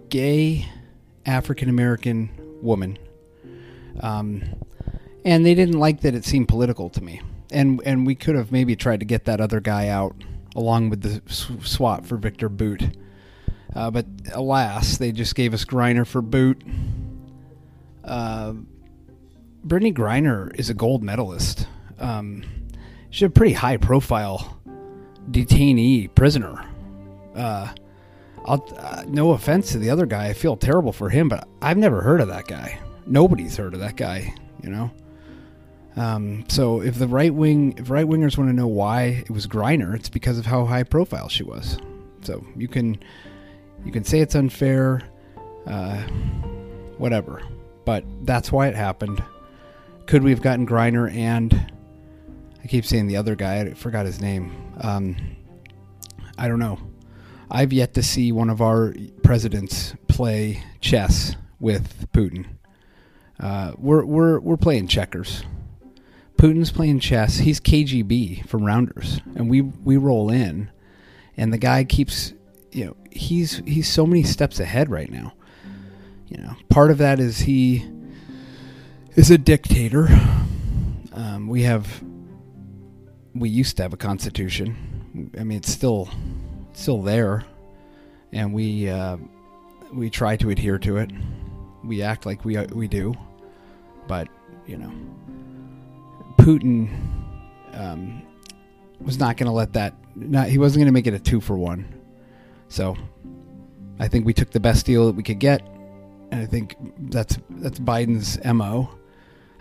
gay 0.09 0.67
African 1.25 1.69
American 1.69 2.29
woman, 2.61 2.97
um, 4.01 4.43
and 5.25 5.45
they 5.45 5.55
didn't 5.55 5.79
like 5.79 6.01
that 6.01 6.15
it 6.15 6.25
seemed 6.25 6.47
political 6.47 6.89
to 6.89 7.01
me. 7.03 7.21
And 7.51 7.81
and 7.85 8.05
we 8.05 8.15
could 8.15 8.35
have 8.35 8.51
maybe 8.51 8.75
tried 8.75 9.01
to 9.01 9.05
get 9.05 9.25
that 9.25 9.41
other 9.41 9.59
guy 9.59 9.89
out 9.89 10.15
along 10.55 10.89
with 10.89 11.01
the 11.01 11.21
swap 11.29 12.05
for 12.05 12.17
Viktor 12.17 12.49
Bout. 12.49 12.83
Uh, 13.75 13.89
but 13.89 14.05
alas, 14.33 14.97
they 14.97 15.11
just 15.11 15.35
gave 15.35 15.53
us 15.53 15.63
Griner 15.65 16.05
for 16.05 16.21
Bout. 16.21 16.61
Uh, 18.03 18.53
Brittney 19.65 19.93
Griner 19.93 20.53
is 20.59 20.69
a 20.69 20.73
gold 20.73 21.03
medalist. 21.03 21.67
Um, 21.99 22.43
she's 23.09 23.27
a 23.27 23.29
pretty 23.29 23.53
high 23.53 23.77
profile 23.77 24.59
detainee 25.29 26.13
prisoner. 26.15 26.65
Uh, 27.35 27.71
uh, 28.45 29.03
no 29.07 29.31
offense 29.31 29.71
to 29.71 29.77
the 29.77 29.89
other 29.89 30.05
guy, 30.05 30.27
I 30.27 30.33
feel 30.33 30.57
terrible 30.57 30.91
for 30.91 31.09
him, 31.09 31.29
but 31.29 31.47
I've 31.61 31.77
never 31.77 32.01
heard 32.01 32.21
of 32.21 32.27
that 32.29 32.47
guy. 32.47 32.79
Nobody's 33.05 33.55
heard 33.55 33.73
of 33.73 33.79
that 33.81 33.95
guy, 33.95 34.33
you 34.63 34.69
know. 34.69 34.91
Um, 35.95 36.45
so 36.47 36.81
if 36.81 36.97
the 36.97 37.07
right 37.07 37.33
wing, 37.33 37.75
if 37.77 37.89
right 37.89 38.05
wingers 38.05 38.37
want 38.37 38.49
to 38.49 38.55
know 38.55 38.67
why 38.67 39.23
it 39.25 39.29
was 39.29 39.45
Griner, 39.47 39.95
it's 39.95 40.09
because 40.09 40.37
of 40.37 40.45
how 40.45 40.65
high 40.65 40.83
profile 40.83 41.27
she 41.27 41.43
was. 41.43 41.77
So 42.21 42.45
you 42.55 42.67
can 42.67 42.97
you 43.85 43.91
can 43.91 44.03
say 44.03 44.19
it's 44.19 44.35
unfair, 44.35 45.01
uh, 45.65 45.97
whatever, 46.97 47.41
but 47.85 48.05
that's 48.23 48.51
why 48.51 48.67
it 48.67 48.75
happened. 48.75 49.23
Could 50.05 50.23
we 50.23 50.31
have 50.31 50.41
gotten 50.41 50.65
Griner 50.65 51.13
and 51.13 51.71
I 52.63 52.67
keep 52.67 52.85
saying 52.85 53.07
the 53.07 53.17
other 53.17 53.35
guy, 53.35 53.61
I 53.61 53.73
forgot 53.73 54.05
his 54.05 54.21
name. 54.21 54.51
Um, 54.81 55.15
I 56.37 56.47
don't 56.47 56.59
know. 56.59 56.79
I've 57.49 57.73
yet 57.73 57.93
to 57.95 58.03
see 58.03 58.31
one 58.31 58.49
of 58.49 58.61
our 58.61 58.93
presidents 59.23 59.93
play 60.07 60.63
chess 60.79 61.35
with 61.59 62.07
Putin. 62.13 62.45
Uh, 63.39 63.73
we're 63.77 64.05
we're 64.05 64.39
we're 64.39 64.57
playing 64.57 64.87
checkers. 64.87 65.43
Putin's 66.41 66.71
playing 66.71 66.99
chess. 66.99 67.37
He's 67.37 67.59
KGB 67.59 68.47
from 68.47 68.65
Rounders, 68.65 69.21
and 69.35 69.47
we 69.47 69.61
we 69.61 69.95
roll 69.95 70.31
in, 70.31 70.71
and 71.37 71.53
the 71.53 71.59
guy 71.59 71.83
keeps, 71.83 72.33
you 72.71 72.85
know, 72.85 72.97
he's 73.11 73.61
he's 73.67 73.87
so 73.87 74.07
many 74.07 74.23
steps 74.23 74.59
ahead 74.59 74.89
right 74.89 75.11
now. 75.11 75.33
You 76.29 76.37
know, 76.37 76.55
part 76.67 76.89
of 76.89 76.97
that 76.97 77.19
is 77.19 77.41
he 77.41 77.87
is 79.13 79.29
a 79.29 79.37
dictator. 79.37 80.07
Um, 81.13 81.47
we 81.47 81.61
have 81.61 82.03
we 83.35 83.47
used 83.47 83.77
to 83.77 83.83
have 83.83 83.93
a 83.93 83.97
constitution. 83.97 85.29
I 85.39 85.43
mean, 85.43 85.59
it's 85.59 85.69
still 85.69 86.09
still 86.73 87.03
there, 87.03 87.45
and 88.33 88.51
we 88.51 88.89
uh, 88.89 89.17
we 89.93 90.09
try 90.09 90.37
to 90.37 90.49
adhere 90.49 90.79
to 90.79 90.97
it. 90.97 91.11
We 91.83 92.01
act 92.01 92.25
like 92.25 92.43
we 92.43 92.57
we 92.73 92.87
do, 92.87 93.13
but 94.07 94.27
you 94.65 94.77
know, 94.77 94.91
Putin 96.41 96.89
um, 97.73 98.23
was 98.99 99.19
not 99.19 99.37
going 99.37 99.45
to 99.45 99.53
let 99.53 99.73
that. 99.73 99.93
Not, 100.15 100.49
he 100.49 100.57
wasn't 100.57 100.79
going 100.79 100.87
to 100.87 100.91
make 100.91 101.05
it 101.05 101.13
a 101.13 101.19
two 101.19 101.39
for 101.39 101.55
one. 101.55 101.85
So, 102.67 102.97
I 103.99 104.07
think 104.07 104.25
we 104.25 104.33
took 104.33 104.49
the 104.49 104.59
best 104.59 104.85
deal 104.85 105.05
that 105.05 105.15
we 105.15 105.21
could 105.21 105.39
get, 105.39 105.61
and 106.31 106.41
I 106.41 106.47
think 106.47 106.75
that's 107.11 107.37
that's 107.49 107.79
Biden's 107.79 108.43
mo. 108.43 108.89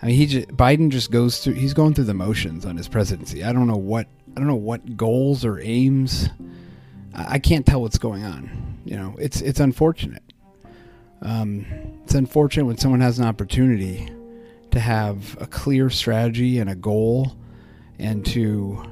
I 0.01 0.07
mean, 0.07 0.15
he 0.15 0.25
just, 0.25 0.47
Biden 0.47 0.89
just 0.89 1.11
goes 1.11 1.39
through. 1.39 1.53
He's 1.53 1.75
going 1.75 1.93
through 1.93 2.05
the 2.05 2.15
motions 2.15 2.65
on 2.65 2.77
his 2.77 2.87
presidency. 2.87 3.43
I 3.43 3.53
don't 3.53 3.67
know 3.67 3.77
what 3.77 4.07
I 4.35 4.39
don't 4.39 4.47
know 4.47 4.55
what 4.55 4.97
goals 4.97 5.45
or 5.45 5.59
aims. 5.59 6.29
I, 7.13 7.33
I 7.33 7.39
can't 7.39 7.65
tell 7.65 7.81
what's 7.81 7.99
going 7.99 8.23
on. 8.23 8.79
You 8.85 8.95
know, 8.95 9.15
it's 9.19 9.41
it's 9.41 9.59
unfortunate. 9.59 10.23
Um, 11.21 11.67
it's 12.03 12.15
unfortunate 12.15 12.65
when 12.65 12.79
someone 12.79 13.01
has 13.01 13.19
an 13.19 13.25
opportunity 13.25 14.09
to 14.71 14.79
have 14.79 15.37
a 15.39 15.47
clear 15.47 15.89
strategy 15.89 16.59
and 16.59 16.69
a 16.69 16.75
goal, 16.75 17.35
and 17.99 18.25
to 18.27 18.83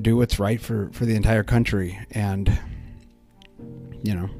do 0.00 0.16
what's 0.16 0.38
right 0.38 0.60
for 0.60 0.90
for 0.92 1.04
the 1.04 1.16
entire 1.16 1.42
country. 1.42 1.98
And 2.10 2.58
you 4.02 4.14
know, 4.14 4.30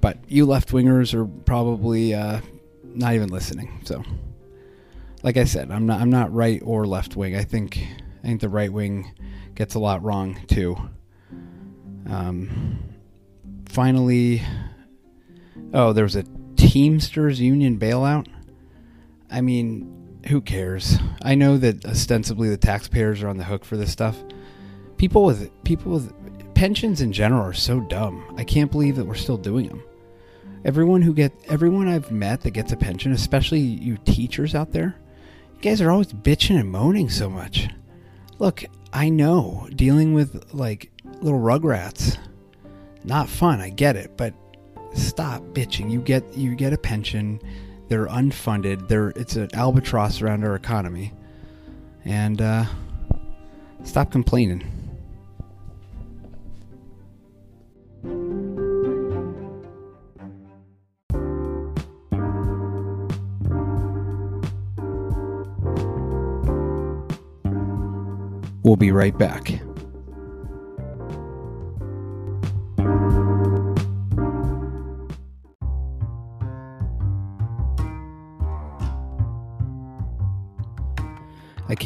but 0.00 0.18
you 0.28 0.46
left 0.46 0.70
wingers 0.70 1.14
are 1.14 1.26
probably 1.26 2.14
uh, 2.14 2.40
not 2.84 3.14
even 3.14 3.28
listening. 3.28 3.80
So 3.84 4.02
like 5.22 5.36
I 5.36 5.44
said, 5.44 5.70
I'm 5.70 5.86
not 5.86 6.00
I'm 6.00 6.10
not 6.10 6.32
right 6.32 6.60
or 6.64 6.86
left 6.86 7.16
wing. 7.16 7.36
I 7.36 7.44
think 7.44 7.78
I 8.22 8.26
think 8.26 8.40
the 8.40 8.48
right 8.48 8.72
wing 8.72 9.12
gets 9.54 9.74
a 9.74 9.78
lot 9.78 10.02
wrong 10.02 10.38
too. 10.46 10.76
Um, 12.08 12.78
finally, 13.68 14.42
oh, 15.72 15.92
there 15.92 16.04
was 16.04 16.16
a 16.16 16.24
Teamsters 16.56 17.40
union 17.40 17.78
bailout. 17.78 18.26
I 19.30 19.40
mean, 19.40 20.20
who 20.28 20.40
cares? 20.40 20.98
I 21.22 21.34
know 21.34 21.56
that 21.58 21.84
ostensibly 21.84 22.48
the 22.48 22.56
taxpayers 22.56 23.22
are 23.22 23.28
on 23.28 23.36
the 23.36 23.44
hook 23.44 23.64
for 23.64 23.76
this 23.76 23.92
stuff. 23.92 24.22
People 24.96 25.24
with 25.24 25.50
people 25.64 25.92
with 25.92 26.12
pensions 26.54 27.00
in 27.00 27.12
general 27.12 27.42
are 27.42 27.54
so 27.54 27.80
dumb. 27.80 28.34
I 28.36 28.44
can't 28.44 28.70
believe 28.70 28.96
that 28.96 29.06
we're 29.06 29.14
still 29.14 29.38
doing 29.38 29.68
them. 29.68 29.82
Everyone 30.64 31.00
who 31.00 31.14
get 31.14 31.32
everyone 31.48 31.88
I've 31.88 32.10
met 32.10 32.42
that 32.42 32.50
gets 32.50 32.72
a 32.72 32.76
pension, 32.76 33.12
especially 33.12 33.60
you 33.60 33.96
teachers 34.04 34.54
out 34.54 34.72
there, 34.72 34.94
you 35.54 35.60
guys 35.62 35.80
are 35.80 35.90
always 35.90 36.12
bitching 36.12 36.60
and 36.60 36.70
moaning 36.70 37.08
so 37.08 37.30
much. 37.30 37.68
Look, 38.38 38.64
I 38.92 39.08
know 39.08 39.68
dealing 39.74 40.12
with 40.12 40.52
like 40.52 40.90
little 41.22 41.40
rugrats, 41.40 42.18
not 43.04 43.28
fun. 43.28 43.60
I 43.60 43.70
get 43.70 43.96
it, 43.96 44.16
but 44.18 44.34
stop 44.94 45.42
bitching. 45.54 45.90
You 45.90 46.00
get 46.00 46.36
you 46.36 46.54
get 46.54 46.74
a 46.74 46.78
pension. 46.78 47.40
They're 47.90 48.06
unfunded. 48.06 48.86
They're 48.86 49.08
it's 49.16 49.34
an 49.34 49.48
albatross 49.52 50.22
around 50.22 50.44
our 50.44 50.54
economy, 50.54 51.12
and 52.04 52.40
uh, 52.40 52.64
stop 53.82 54.12
complaining. 54.12 54.62
We'll 68.62 68.76
be 68.76 68.92
right 68.92 69.18
back. 69.18 69.60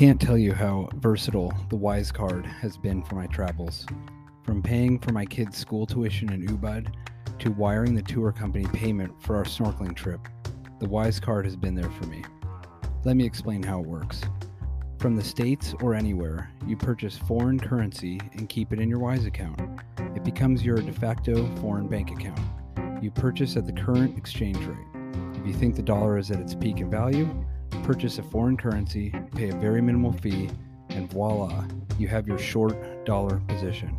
Can't 0.04 0.20
tell 0.20 0.36
you 0.36 0.52
how 0.52 0.86
versatile 0.96 1.50
the 1.70 1.76
Wise 1.76 2.12
Card 2.12 2.44
has 2.44 2.76
been 2.76 3.02
for 3.02 3.14
my 3.14 3.26
travels. 3.28 3.86
From 4.42 4.62
paying 4.62 4.98
for 4.98 5.14
my 5.14 5.24
kids' 5.24 5.56
school 5.56 5.86
tuition 5.86 6.30
in 6.30 6.46
Ubud 6.46 6.92
to 7.38 7.50
wiring 7.52 7.94
the 7.94 8.02
tour 8.02 8.30
company 8.30 8.66
payment 8.66 9.14
for 9.22 9.34
our 9.34 9.44
snorkeling 9.44 9.96
trip, 9.96 10.20
the 10.78 10.86
Wise 10.86 11.18
Card 11.18 11.46
has 11.46 11.56
been 11.56 11.74
there 11.74 11.90
for 11.92 12.04
me. 12.08 12.22
Let 13.06 13.16
me 13.16 13.24
explain 13.24 13.62
how 13.62 13.80
it 13.80 13.86
works. 13.86 14.20
From 14.98 15.16
the 15.16 15.24
States 15.24 15.74
or 15.80 15.94
anywhere, 15.94 16.50
you 16.66 16.76
purchase 16.76 17.16
foreign 17.16 17.58
currency 17.58 18.20
and 18.34 18.46
keep 18.46 18.74
it 18.74 18.80
in 18.80 18.90
your 18.90 18.98
Wise 18.98 19.24
account. 19.24 19.58
It 20.14 20.22
becomes 20.22 20.62
your 20.62 20.82
de 20.82 20.92
facto 20.92 21.46
foreign 21.62 21.88
bank 21.88 22.10
account. 22.10 22.40
You 23.02 23.10
purchase 23.10 23.56
at 23.56 23.64
the 23.64 23.72
current 23.72 24.18
exchange 24.18 24.58
rate. 24.58 24.86
If 25.34 25.46
you 25.46 25.54
think 25.54 25.76
the 25.76 25.82
dollar 25.82 26.18
is 26.18 26.30
at 26.30 26.40
its 26.40 26.54
peak 26.54 26.80
in 26.80 26.90
value, 26.90 27.26
purchase 27.82 28.18
a 28.18 28.22
foreign 28.22 28.56
currency, 28.56 29.12
pay 29.34 29.50
a 29.50 29.56
very 29.56 29.80
minimal 29.80 30.12
fee, 30.12 30.50
and 30.90 31.10
voila, 31.10 31.64
you 31.98 32.08
have 32.08 32.28
your 32.28 32.38
short 32.38 33.04
dollar 33.04 33.40
position. 33.48 33.96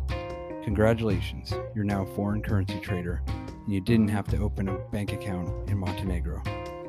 Congratulations, 0.64 1.52
you're 1.74 1.84
now 1.84 2.02
a 2.02 2.14
foreign 2.14 2.42
currency 2.42 2.80
trader, 2.80 3.22
and 3.26 3.72
you 3.72 3.80
didn't 3.80 4.08
have 4.08 4.26
to 4.28 4.38
open 4.38 4.68
a 4.68 4.78
bank 4.90 5.12
account 5.12 5.68
in 5.68 5.78
Montenegro. 5.78 6.42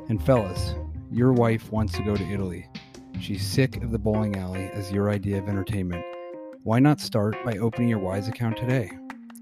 And 0.10 0.24
fellas, 0.24 0.76
your 1.12 1.34
wife 1.34 1.72
wants 1.72 1.94
to 1.94 2.04
go 2.04 2.16
to 2.16 2.32
Italy. 2.32 2.68
She's 3.20 3.46
sick 3.46 3.84
of 3.84 3.92
the 3.92 4.00
bowling 4.00 4.36
alley 4.36 4.70
as 4.74 4.92
your 4.92 5.10
idea 5.10 5.38
of 5.38 5.50
entertainment. 5.50 6.04
Why 6.64 6.80
not 6.80 7.00
start 7.00 7.36
by 7.46 7.58
opening 7.58 7.90
your 7.90 8.00
Wise 8.00 8.28
account 8.28 8.58
today? 8.58 8.92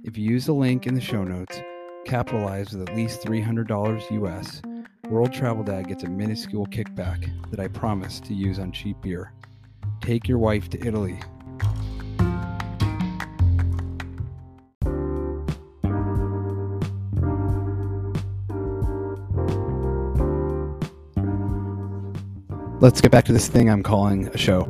If 0.03 0.17
you 0.17 0.29
use 0.29 0.45
the 0.45 0.53
link 0.53 0.85
in 0.85 0.93
the 0.93 1.01
show 1.01 1.23
notes, 1.23 1.59
capitalize 2.05 2.71
with 2.71 2.87
at 2.87 2.95
least 2.95 3.21
$300 3.23 4.11
US, 4.11 4.61
World 5.09 5.31
Travel 5.31 5.63
Dad 5.63 5.87
gets 5.87 6.03
a 6.03 6.09
minuscule 6.09 6.65
kickback 6.65 7.29
that 7.51 7.59
I 7.59 7.67
promise 7.67 8.19
to 8.21 8.33
use 8.33 8.57
on 8.57 8.71
cheap 8.71 8.99
beer. 9.01 9.31
Take 10.01 10.27
your 10.27 10.39
wife 10.39 10.67
to 10.71 10.79
Italy. 10.85 11.19
Let's 22.81 22.99
get 22.99 23.11
back 23.11 23.25
to 23.25 23.33
this 23.33 23.47
thing 23.47 23.69
I'm 23.69 23.83
calling 23.83 24.27
a 24.29 24.37
show. 24.37 24.63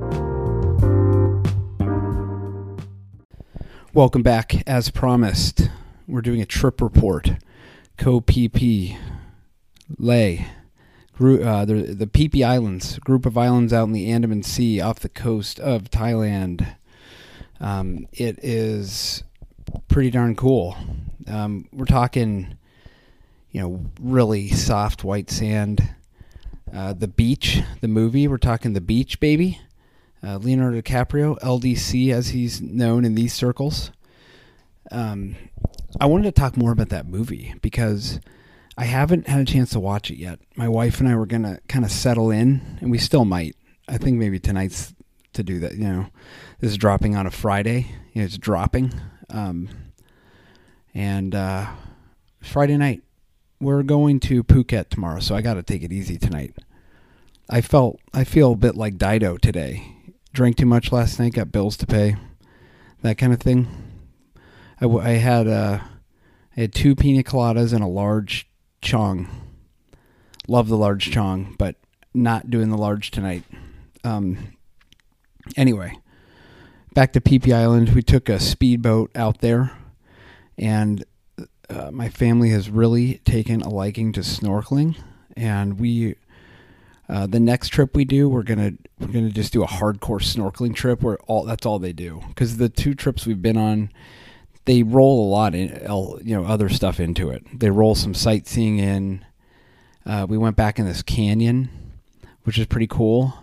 Welcome 3.93 4.21
back. 4.21 4.67
As 4.67 4.89
promised, 4.89 5.69
we're 6.07 6.21
doing 6.21 6.41
a 6.41 6.45
trip 6.45 6.81
report. 6.81 7.31
Koh 7.97 8.19
Phi 8.19 8.49
Phi, 8.49 8.97
Le, 9.97 10.37
uh, 11.19 11.65
the, 11.65 11.95
the 11.97 12.29
Phi 12.29 12.43
Islands, 12.43 12.99
group 12.99 13.25
of 13.25 13.37
islands 13.37 13.71
out 13.71 13.85
in 13.85 13.93
the 13.93 14.11
Andaman 14.11 14.43
Sea 14.43 14.81
off 14.81 14.99
the 14.99 15.09
coast 15.09 15.59
of 15.59 15.89
Thailand. 15.89 16.75
Um, 17.59 18.07
it 18.11 18.39
is 18.43 19.23
pretty 19.87 20.09
darn 20.09 20.35
cool. 20.35 20.75
Um, 21.27 21.67
we're 21.71 21.85
talking, 21.85 22.57
you 23.51 23.61
know, 23.61 23.85
really 24.01 24.49
soft 24.49 25.03
white 25.03 25.29
sand. 25.29 25.95
Uh, 26.73 26.93
the 26.93 27.07
Beach, 27.07 27.61
the 27.81 27.87
movie, 27.87 28.27
we're 28.27 28.37
talking 28.37 28.73
The 28.73 28.81
Beach, 28.81 29.19
baby. 29.19 29.61
Uh, 30.21 30.37
Leonardo 30.37 30.81
DiCaprio, 30.81 31.39
LDC 31.39 32.11
as 32.11 32.29
he's 32.29 32.61
known 32.61 33.05
in 33.05 33.15
these 33.15 33.33
circles. 33.33 33.91
Um, 34.91 35.35
I 35.99 36.07
wanted 36.07 36.23
to 36.23 36.31
talk 36.31 36.57
more 36.57 36.71
about 36.71 36.89
that 36.89 37.05
movie 37.05 37.53
because 37.61 38.19
I 38.77 38.85
haven't 38.85 39.27
had 39.27 39.41
a 39.41 39.45
chance 39.45 39.71
to 39.71 39.79
watch 39.79 40.11
it 40.11 40.17
yet. 40.17 40.39
My 40.55 40.67
wife 40.67 40.99
and 40.99 41.07
I 41.07 41.15
were 41.15 41.25
gonna 41.25 41.59
kind 41.67 41.85
of 41.85 41.91
settle 41.91 42.31
in, 42.31 42.77
and 42.81 42.91
we 42.91 42.97
still 42.97 43.25
might. 43.25 43.55
I 43.87 43.97
think 43.97 44.17
maybe 44.17 44.39
tonight's 44.39 44.93
to 45.33 45.43
do 45.43 45.59
that. 45.59 45.73
You 45.75 45.83
know, 45.83 46.07
this 46.59 46.71
is 46.71 46.77
dropping 46.77 47.15
on 47.15 47.27
a 47.27 47.31
Friday. 47.31 47.95
You 48.13 48.21
know, 48.21 48.25
it's 48.25 48.37
dropping, 48.37 48.93
um, 49.29 49.69
and 50.93 51.33
uh, 51.33 51.67
Friday 52.41 52.77
night 52.77 53.03
we're 53.59 53.83
going 53.83 54.19
to 54.19 54.43
Phuket 54.43 54.89
tomorrow, 54.89 55.19
so 55.19 55.35
I 55.35 55.41
got 55.41 55.55
to 55.55 55.63
take 55.63 55.83
it 55.83 55.91
easy 55.91 56.17
tonight. 56.17 56.55
I 57.49 57.61
felt 57.61 57.99
I 58.13 58.23
feel 58.23 58.53
a 58.53 58.57
bit 58.57 58.75
like 58.75 58.97
Dido 58.97 59.37
today. 59.37 59.91
Drank 60.33 60.57
too 60.57 60.65
much 60.65 60.91
last 60.91 61.19
night, 61.19 61.33
got 61.33 61.51
bills 61.51 61.77
to 61.77 61.87
pay, 61.87 62.17
that 63.01 63.17
kind 63.17 63.31
of 63.31 63.39
thing. 63.39 63.67
I, 64.81 64.87
I 64.87 65.11
had 65.11 65.47
uh, 65.47 65.79
I 66.57 66.59
had 66.59 66.73
two 66.73 66.95
pina 66.95 67.23
coladas 67.23 67.73
and 67.73 67.83
a 67.83 67.87
large 67.87 68.49
Chang. 68.85 69.27
Love 70.47 70.67
the 70.67 70.77
large 70.77 71.11
chong, 71.11 71.55
but 71.57 71.75
not 72.13 72.51
doing 72.51 72.69
the 72.69 72.77
large 72.77 73.09
tonight. 73.09 73.43
Um, 74.03 74.55
anyway, 75.57 75.97
back 76.93 77.11
to 77.13 77.19
Phi 77.19 77.51
Island. 77.51 77.89
We 77.89 78.03
took 78.03 78.29
a 78.29 78.39
speedboat 78.39 79.09
out 79.15 79.41
there, 79.41 79.71
and 80.55 81.03
uh, 81.67 81.89
my 81.91 82.09
family 82.09 82.51
has 82.51 82.69
really 82.69 83.15
taken 83.25 83.63
a 83.63 83.69
liking 83.69 84.11
to 84.13 84.19
snorkeling. 84.19 84.95
And 85.35 85.79
we, 85.79 86.15
uh, 87.09 87.25
the 87.25 87.39
next 87.39 87.69
trip 87.69 87.95
we 87.95 88.05
do, 88.05 88.29
we're 88.29 88.43
gonna 88.43 88.73
we're 88.99 89.07
gonna 89.07 89.31
just 89.31 89.51
do 89.51 89.63
a 89.63 89.67
hardcore 89.67 90.21
snorkeling 90.21 90.75
trip 90.75 91.01
where 91.01 91.17
all 91.25 91.43
that's 91.43 91.65
all 91.65 91.79
they 91.79 91.91
do. 91.91 92.21
Because 92.27 92.57
the 92.57 92.69
two 92.69 92.93
trips 92.93 93.25
we've 93.25 93.41
been 93.41 93.57
on, 93.57 93.89
they 94.65 94.83
roll 94.83 95.27
a 95.27 95.29
lot 95.29 95.55
in 95.55 95.69
you 96.23 96.35
know 96.35 96.45
other 96.45 96.69
stuff 96.69 96.99
into 96.99 97.29
it. 97.29 97.43
They 97.57 97.69
roll 97.69 97.95
some 97.95 98.13
sightseeing 98.13 98.79
in. 98.79 99.25
Uh, 100.05 100.25
we 100.27 100.37
went 100.37 100.55
back 100.55 100.77
in 100.77 100.85
this 100.85 101.01
canyon, 101.01 101.69
which 102.43 102.57
is 102.57 102.67
pretty 102.67 102.87
cool. 102.87 103.33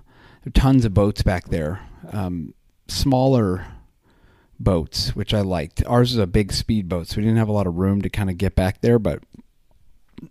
There 0.42 0.50
are 0.50 0.60
tons 0.60 0.84
of 0.84 0.94
boats 0.94 1.22
back 1.22 1.48
there. 1.48 1.80
Um, 2.12 2.54
smaller 2.88 3.66
boats, 4.58 5.14
which 5.16 5.34
I 5.34 5.40
liked. 5.40 5.84
Ours 5.86 6.12
is 6.12 6.18
a 6.18 6.26
big 6.26 6.52
speedboat, 6.52 7.08
so 7.08 7.16
we 7.16 7.22
didn't 7.22 7.38
have 7.38 7.48
a 7.48 7.52
lot 7.52 7.66
of 7.66 7.76
room 7.76 8.02
to 8.02 8.08
kind 8.08 8.30
of 8.30 8.38
get 8.38 8.54
back 8.54 8.80
there, 8.80 8.98
but 8.98 9.22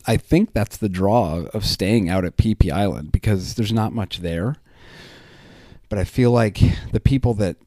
I 0.07 0.17
think 0.17 0.53
that's 0.53 0.77
the 0.77 0.89
draw 0.89 1.45
of 1.53 1.65
staying 1.65 2.09
out 2.09 2.25
at 2.25 2.37
Phi 2.37 2.69
Island 2.71 3.11
because 3.11 3.55
there's 3.55 3.73
not 3.73 3.93
much 3.93 4.19
there. 4.19 4.55
But 5.89 5.99
I 5.99 6.05
feel 6.05 6.31
like 6.31 6.61
the 6.93 7.01
people 7.01 7.33
that 7.35 7.57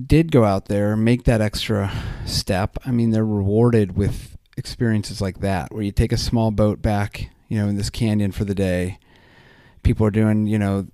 did 0.00 0.32
go 0.32 0.44
out 0.44 0.66
there 0.66 0.96
make 0.96 1.24
that 1.24 1.40
extra 1.40 1.92
step. 2.24 2.76
I 2.84 2.90
mean, 2.90 3.10
they're 3.10 3.24
rewarded 3.24 3.96
with 3.96 4.36
experiences 4.56 5.20
like 5.20 5.40
that 5.40 5.72
where 5.72 5.82
you 5.82 5.92
take 5.92 6.12
a 6.12 6.16
small 6.16 6.50
boat 6.50 6.82
back, 6.82 7.30
you 7.48 7.58
know, 7.58 7.68
in 7.68 7.76
this 7.76 7.90
canyon 7.90 8.32
for 8.32 8.44
the 8.44 8.54
day. 8.54 8.98
People 9.82 10.06
are 10.06 10.10
doing, 10.10 10.46
you 10.46 10.58
know, 10.58 10.86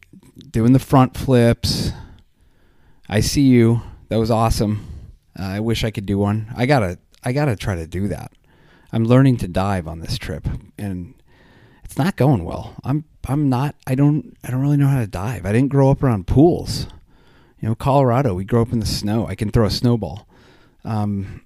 doing 0.50 0.73
the 0.73 0.78
front 0.78 1.17
flips. 1.17 1.93
I 3.09 3.21
see 3.21 3.43
you. 3.43 3.83
That 4.09 4.19
was 4.19 4.31
awesome. 4.31 4.87
Uh, 5.38 5.45
I 5.45 5.61
wish 5.61 5.85
I 5.85 5.90
could 5.90 6.07
do 6.07 6.19
one. 6.19 6.52
I 6.57 6.67
gotta 6.67 6.99
I 7.23 7.33
gotta 7.33 7.57
try 7.57 7.75
to 7.76 7.87
do 7.87 8.09
that. 8.09 8.33
I'm 8.93 9.05
learning 9.05 9.37
to 9.38 9.49
dive 9.49 9.87
on 9.87 10.00
this 10.00 10.17
trip, 10.17 10.49
and 10.78 11.14
it's 11.85 11.99
not 11.99 12.17
going 12.17 12.45
well. 12.45 12.75
I'm 12.85 13.05
I'm 13.26 13.49
not. 13.49 13.75
I 13.87 13.95
don't 13.95 14.37
I 14.43 14.50
don't 14.50 14.62
really 14.62 14.76
know 14.76 14.88
how 14.88 15.00
to 15.00 15.07
dive. 15.07 15.45
I 15.45 15.52
didn't 15.52 15.69
grow 15.69 15.90
up 15.90 16.02
around 16.02 16.26
pools. 16.26 16.87
You 17.61 17.69
know, 17.69 17.75
Colorado. 17.75 18.35
We 18.35 18.45
grew 18.45 18.62
up 18.62 18.73
in 18.73 18.81
the 18.81 18.87
snow. 18.87 19.27
I 19.27 19.35
can 19.35 19.50
throw 19.50 19.67
a 19.67 19.71
snowball. 19.71 20.29
Um, 20.85 21.43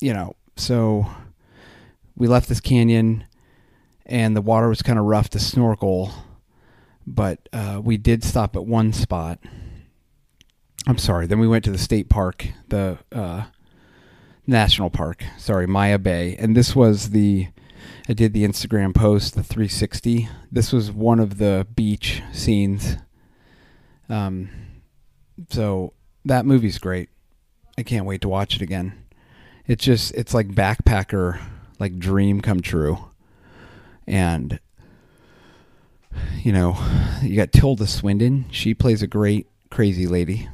you 0.00 0.12
know, 0.12 0.36
so 0.56 1.06
we 2.16 2.26
left 2.28 2.48
this 2.48 2.60
canyon, 2.60 3.24
and 4.06 4.36
the 4.36 4.42
water 4.42 4.68
was 4.68 4.82
kind 4.82 4.98
of 4.98 5.04
rough 5.06 5.30
to 5.30 5.38
snorkel, 5.38 6.12
but 7.06 7.48
uh, 7.52 7.80
we 7.82 7.96
did 7.96 8.22
stop 8.22 8.56
at 8.56 8.66
one 8.66 8.92
spot 8.92 9.38
I'm 10.88 10.96
sorry. 10.96 11.26
Then 11.26 11.38
we 11.38 11.46
went 11.46 11.64
to 11.64 11.70
the 11.70 11.76
state 11.76 12.08
park, 12.08 12.48
the 12.68 12.96
uh, 13.12 13.44
national 14.46 14.88
park. 14.88 15.22
Sorry, 15.36 15.66
Maya 15.66 15.98
Bay, 15.98 16.34
and 16.38 16.56
this 16.56 16.74
was 16.74 17.10
the. 17.10 17.48
I 18.08 18.14
did 18.14 18.32
the 18.32 18.44
Instagram 18.44 18.94
post, 18.94 19.34
the 19.34 19.42
360. 19.42 20.30
This 20.50 20.72
was 20.72 20.90
one 20.90 21.20
of 21.20 21.36
the 21.36 21.66
beach 21.76 22.22
scenes. 22.32 22.96
Um, 24.08 24.48
so 25.50 25.92
that 26.24 26.46
movie's 26.46 26.78
great. 26.78 27.08
I 27.76 27.82
can't 27.82 28.06
wait 28.06 28.20
to 28.22 28.28
watch 28.28 28.56
it 28.56 28.62
again. 28.62 29.04
It's 29.66 29.84
just 29.84 30.12
it's 30.14 30.34
like 30.34 30.48
backpacker 30.48 31.40
like 31.78 31.98
dream 31.98 32.40
come 32.40 32.60
true. 32.60 32.98
And 34.06 34.58
you 36.42 36.52
know, 36.52 36.76
you 37.22 37.36
got 37.36 37.52
Tilda 37.52 37.86
Swinton. 37.86 38.46
She 38.50 38.74
plays 38.74 39.02
a 39.02 39.06
great 39.06 39.46
crazy 39.70 40.06
lady 40.06 40.48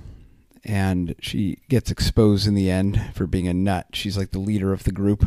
and 0.65 1.15
she 1.21 1.59
gets 1.69 1.91
exposed 1.91 2.47
in 2.47 2.55
the 2.55 2.71
end 2.71 3.01
for 3.15 3.27
being 3.27 3.49
a 3.49 3.55
nut. 3.55 3.89
She's 3.93 4.17
like 4.17 4.31
the 4.31 4.39
leader 4.39 4.73
of 4.73 4.85
the 4.85 4.93
group. 4.93 5.27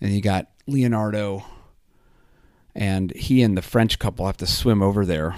And 0.00 0.12
you 0.12 0.22
got 0.22 0.48
Leonardo, 0.66 1.44
and 2.74 3.14
he 3.14 3.42
and 3.42 3.56
the 3.56 3.62
French 3.62 3.98
couple 3.98 4.24
have 4.24 4.38
to 4.38 4.46
swim 4.46 4.82
over 4.82 5.04
there. 5.04 5.36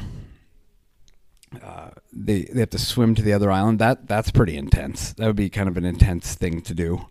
They 2.13 2.43
they 2.43 2.61
have 2.61 2.71
to 2.71 2.79
swim 2.79 3.15
to 3.15 3.23
the 3.23 3.33
other 3.33 3.51
island. 3.51 3.79
That 3.79 4.07
that's 4.07 4.31
pretty 4.31 4.57
intense. 4.57 5.13
That 5.15 5.27
would 5.27 5.37
be 5.37 5.51
kind 5.51 5.69
of 5.69 5.77
an 5.77 5.85
intense 5.85 6.35
thing 6.35 6.61
to 6.63 6.75
do. 6.75 7.07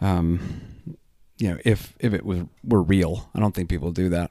Um, 0.00 0.60
you 1.38 1.50
know, 1.50 1.58
if 1.64 1.94
if 1.98 2.12
it 2.12 2.24
was 2.24 2.40
were 2.62 2.82
real, 2.82 3.30
I 3.34 3.40
don't 3.40 3.54
think 3.54 3.68
people 3.68 3.90
do 3.90 4.08
that. 4.10 4.30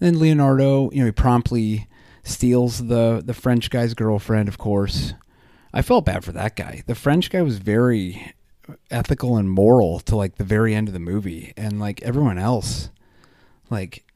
And 0.00 0.16
Leonardo, 0.18 0.90
you 0.90 1.00
know, 1.00 1.06
he 1.06 1.12
promptly 1.12 1.86
steals 2.24 2.86
the 2.86 3.22
the 3.24 3.34
French 3.34 3.70
guy's 3.70 3.94
girlfriend, 3.94 4.48
of 4.48 4.58
course 4.58 5.14
I 5.76 5.82
felt 5.82 6.06
bad 6.06 6.24
for 6.24 6.32
that 6.32 6.56
guy. 6.56 6.82
The 6.86 6.94
French 6.94 7.28
guy 7.28 7.42
was 7.42 7.58
very 7.58 8.32
ethical 8.90 9.36
and 9.36 9.50
moral 9.50 10.00
to 10.00 10.16
like 10.16 10.36
the 10.36 10.44
very 10.44 10.74
end 10.74 10.88
of 10.88 10.94
the 10.94 10.98
movie, 11.00 11.52
and 11.54 11.78
like 11.78 12.00
everyone 12.00 12.38
else, 12.38 12.88
like, 13.68 14.06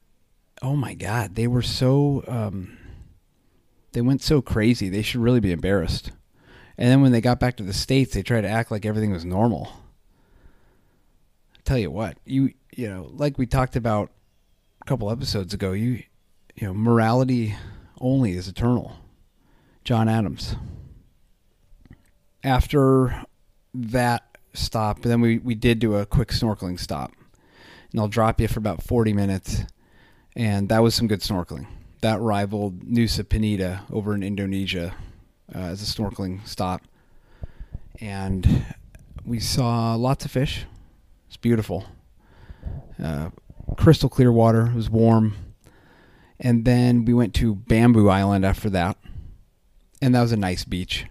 oh 0.62 0.74
my 0.74 0.94
god, 0.94 1.34
they 1.34 1.46
were 1.46 1.60
so 1.60 2.24
um, 2.26 2.78
they 3.92 4.00
went 4.00 4.22
so 4.22 4.40
crazy. 4.40 4.88
They 4.88 5.02
should 5.02 5.20
really 5.20 5.40
be 5.40 5.52
embarrassed. 5.52 6.12
And 6.78 6.88
then 6.88 7.00
when 7.02 7.12
they 7.12 7.20
got 7.20 7.40
back 7.40 7.56
to 7.56 7.62
the 7.62 7.72
states, 7.72 8.14
they 8.14 8.22
tried 8.22 8.42
to 8.42 8.48
act 8.48 8.70
like 8.70 8.86
everything 8.86 9.12
was 9.12 9.24
normal. 9.24 9.68
I 11.54 11.60
tell 11.64 11.78
you 11.78 11.90
what, 11.90 12.18
you 12.24 12.54
you 12.74 12.88
know, 12.88 13.10
like 13.12 13.36
we 13.36 13.46
talked 13.46 13.76
about 13.76 14.10
a 14.80 14.84
couple 14.84 15.10
episodes 15.10 15.52
ago, 15.52 15.72
you 15.72 16.02
you 16.54 16.66
know, 16.66 16.74
morality 16.74 17.56
only 18.00 18.32
is 18.32 18.48
eternal. 18.48 18.96
John 19.84 20.08
Adams 20.08 20.56
after 22.42 23.24
that 23.74 24.24
stop, 24.52 25.02
then 25.02 25.20
we, 25.20 25.38
we 25.38 25.54
did 25.54 25.78
do 25.78 25.96
a 25.96 26.06
quick 26.06 26.28
snorkeling 26.28 26.78
stop. 26.78 27.12
And 27.92 28.00
I'll 28.00 28.08
drop 28.08 28.40
you 28.40 28.48
for 28.48 28.58
about 28.58 28.82
40 28.82 29.12
minutes. 29.12 29.64
And 30.36 30.68
that 30.68 30.82
was 30.82 30.94
some 30.94 31.08
good 31.08 31.20
snorkeling. 31.20 31.66
That 32.00 32.20
rivaled 32.20 32.80
Nusa 32.80 33.24
Penida 33.24 33.82
over 33.92 34.14
in 34.14 34.22
Indonesia 34.22 34.94
uh, 35.54 35.58
as 35.58 35.82
a 35.82 35.86
snorkeling 35.86 36.46
stop. 36.46 36.82
And 38.00 38.64
we 39.24 39.38
saw 39.38 39.94
lots 39.94 40.24
of 40.24 40.30
fish. 40.30 40.64
It's 41.28 41.36
beautiful. 41.36 41.84
Uh, 43.02 43.30
crystal 43.76 44.08
clear 44.08 44.32
water. 44.32 44.66
It 44.66 44.74
was 44.74 44.88
warm. 44.88 45.34
And 46.38 46.64
then 46.64 47.04
we 47.04 47.12
went 47.12 47.34
to 47.34 47.54
Bamboo 47.54 48.08
Island 48.08 48.46
after 48.46 48.70
that. 48.70 48.96
And 50.00 50.14
that 50.14 50.22
was 50.22 50.32
a 50.32 50.36
nice 50.36 50.64
beach. 50.64 51.04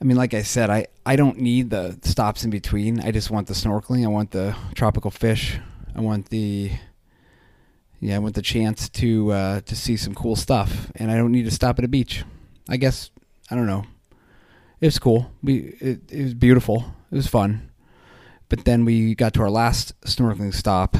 I 0.00 0.04
mean, 0.04 0.16
like 0.16 0.34
I 0.34 0.42
said, 0.42 0.70
I, 0.70 0.86
I 1.04 1.16
don't 1.16 1.38
need 1.38 1.70
the 1.70 1.98
stops 2.02 2.44
in 2.44 2.50
between. 2.50 3.00
I 3.00 3.10
just 3.10 3.30
want 3.30 3.48
the 3.48 3.54
snorkeling. 3.54 4.04
I 4.04 4.08
want 4.08 4.30
the 4.30 4.54
tropical 4.74 5.10
fish. 5.10 5.58
I 5.94 6.00
want 6.00 6.30
the 6.30 6.72
yeah, 8.02 8.16
I 8.16 8.18
want 8.18 8.34
the 8.34 8.42
chance 8.42 8.88
to 8.88 9.30
uh, 9.30 9.60
to 9.60 9.76
see 9.76 9.96
some 9.96 10.12
cool 10.12 10.34
stuff, 10.34 10.90
and 10.96 11.08
I 11.08 11.16
don't 11.16 11.30
need 11.30 11.44
to 11.44 11.52
stop 11.52 11.78
at 11.78 11.84
a 11.84 11.88
beach. 11.88 12.24
I 12.68 12.76
guess 12.76 13.10
I 13.48 13.54
don't 13.54 13.68
know. 13.68 13.84
It 14.80 14.86
was 14.86 14.98
cool. 14.98 15.30
We 15.40 15.76
it, 15.80 16.00
it 16.10 16.22
was 16.24 16.34
beautiful. 16.34 16.84
It 17.12 17.14
was 17.14 17.28
fun. 17.28 17.70
But 18.48 18.64
then 18.64 18.84
we 18.84 19.14
got 19.14 19.34
to 19.34 19.42
our 19.42 19.50
last 19.50 19.98
snorkeling 20.00 20.52
stop, 20.52 20.96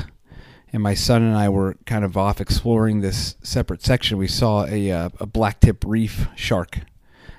and 0.73 0.81
my 0.81 0.95
son 0.95 1.23
and 1.23 1.37
I 1.37 1.49
were 1.49 1.77
kind 1.87 2.05
of 2.05 2.17
off 2.17 2.41
exploring 2.41 3.01
this 3.01 3.35
separate 3.43 3.83
section. 3.83 4.17
We 4.17 4.29
saw 4.29 4.65
a 4.67 4.93
uh, 4.93 5.09
a 5.19 5.27
blacktip 5.27 5.83
reef 5.85 6.29
shark, 6.37 6.79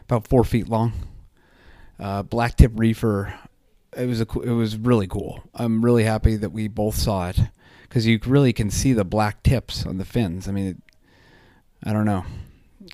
about 0.03 0.27
four 0.27 0.43
feet 0.43 0.67
long 0.67 0.91
uh, 1.99 2.23
blacktip 2.23 2.71
reefer. 2.75 3.33
It 3.95 4.07
was 4.07 4.19
a 4.19 4.27
it 4.41 4.51
was 4.51 4.75
really 4.75 5.07
cool. 5.07 5.41
I'm 5.55 5.85
really 5.85 6.03
happy 6.03 6.35
that 6.35 6.49
we 6.49 6.67
both 6.67 6.95
saw 6.95 7.29
it 7.29 7.39
because 7.93 8.07
you 8.07 8.19
really 8.25 8.51
can 8.51 8.71
see 8.71 8.91
the 8.91 9.05
black 9.05 9.43
tips 9.43 9.85
on 9.85 9.99
the 9.99 10.05
fins. 10.05 10.47
I 10.47 10.51
mean, 10.51 10.65
it, 10.65 10.77
I 11.83 11.93
don't 11.93 12.05
know. 12.05 12.25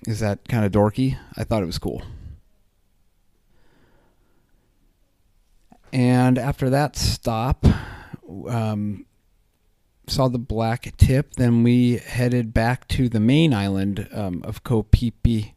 Is 0.05 0.19
that 0.19 0.45
kind 0.49 0.65
of 0.65 0.73
dorky? 0.73 1.17
I 1.37 1.45
thought 1.45 1.63
it 1.63 1.67
was 1.67 1.77
cool. 1.77 2.03
And 5.93 6.37
after 6.37 6.69
that 6.71 6.97
stop, 6.97 7.65
um, 8.49 9.05
saw 10.05 10.27
the 10.27 10.37
black 10.37 10.93
tip. 10.97 11.35
Then 11.35 11.63
we 11.63 11.99
headed 11.99 12.53
back 12.53 12.85
to 12.89 13.07
the 13.07 13.21
main 13.21 13.53
island 13.53 14.05
um, 14.11 14.41
of 14.43 14.59
Phi 14.65 15.53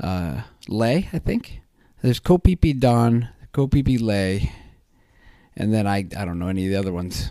uh, 0.00 0.42
Lay, 0.66 1.08
I 1.12 1.20
think. 1.20 1.60
There's 2.02 2.18
Phi 2.18 2.72
Don, 2.72 3.28
Phi 3.54 3.96
Lay, 4.00 4.50
and 5.56 5.72
then 5.72 5.86
I 5.86 5.98
I 6.18 6.24
don't 6.24 6.40
know 6.40 6.48
any 6.48 6.66
of 6.66 6.72
the 6.72 6.78
other 6.80 6.92
ones. 6.92 7.30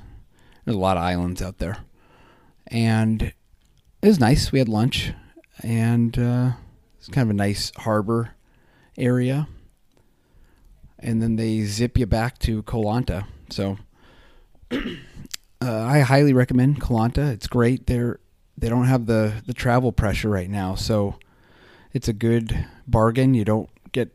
There's 0.65 0.75
a 0.77 0.79
lot 0.79 0.97
of 0.97 1.03
islands 1.03 1.41
out 1.41 1.57
there, 1.57 1.77
and 2.67 3.21
it 3.21 4.07
was 4.07 4.19
nice. 4.19 4.51
We 4.51 4.59
had 4.59 4.69
lunch, 4.69 5.13
and 5.61 6.17
uh, 6.17 6.51
it's 6.97 7.09
kind 7.09 7.27
of 7.27 7.31
a 7.31 7.37
nice 7.37 7.71
harbor 7.77 8.35
area. 8.97 9.47
And 10.99 11.21
then 11.21 11.35
they 11.35 11.63
zip 11.63 11.97
you 11.97 12.05
back 12.05 12.39
to 12.39 12.63
Koh 12.63 12.83
Lanta. 12.83 13.25
So 13.49 13.77
uh, 14.71 14.77
I 15.61 15.99
highly 15.99 16.33
recommend 16.33 16.79
Koh 16.79 16.95
Lanta. 16.95 17.31
It's 17.31 17.47
great. 17.47 17.87
They're 17.87 18.19
they 18.57 18.69
don't 18.69 18.85
have 18.85 19.05
the 19.05 19.41
the 19.45 19.53
travel 19.53 19.91
pressure 19.91 20.29
right 20.29 20.49
now, 20.49 20.75
so 20.75 21.15
it's 21.91 22.07
a 22.07 22.13
good 22.13 22.67
bargain. 22.87 23.33
You 23.33 23.43
don't 23.43 23.69
get 23.91 24.11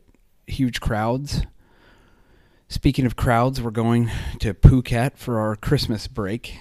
huge 0.47 0.81
crowds. 0.81 1.43
Speaking 2.71 3.07
of 3.07 3.15
crowds, 3.15 3.59
we're 3.59 3.71
going 3.71 4.11
to 4.37 4.53
Phuket 4.53 5.17
for 5.17 5.39
our 5.39 5.55
Christmas 5.55 6.05
break. 6.05 6.59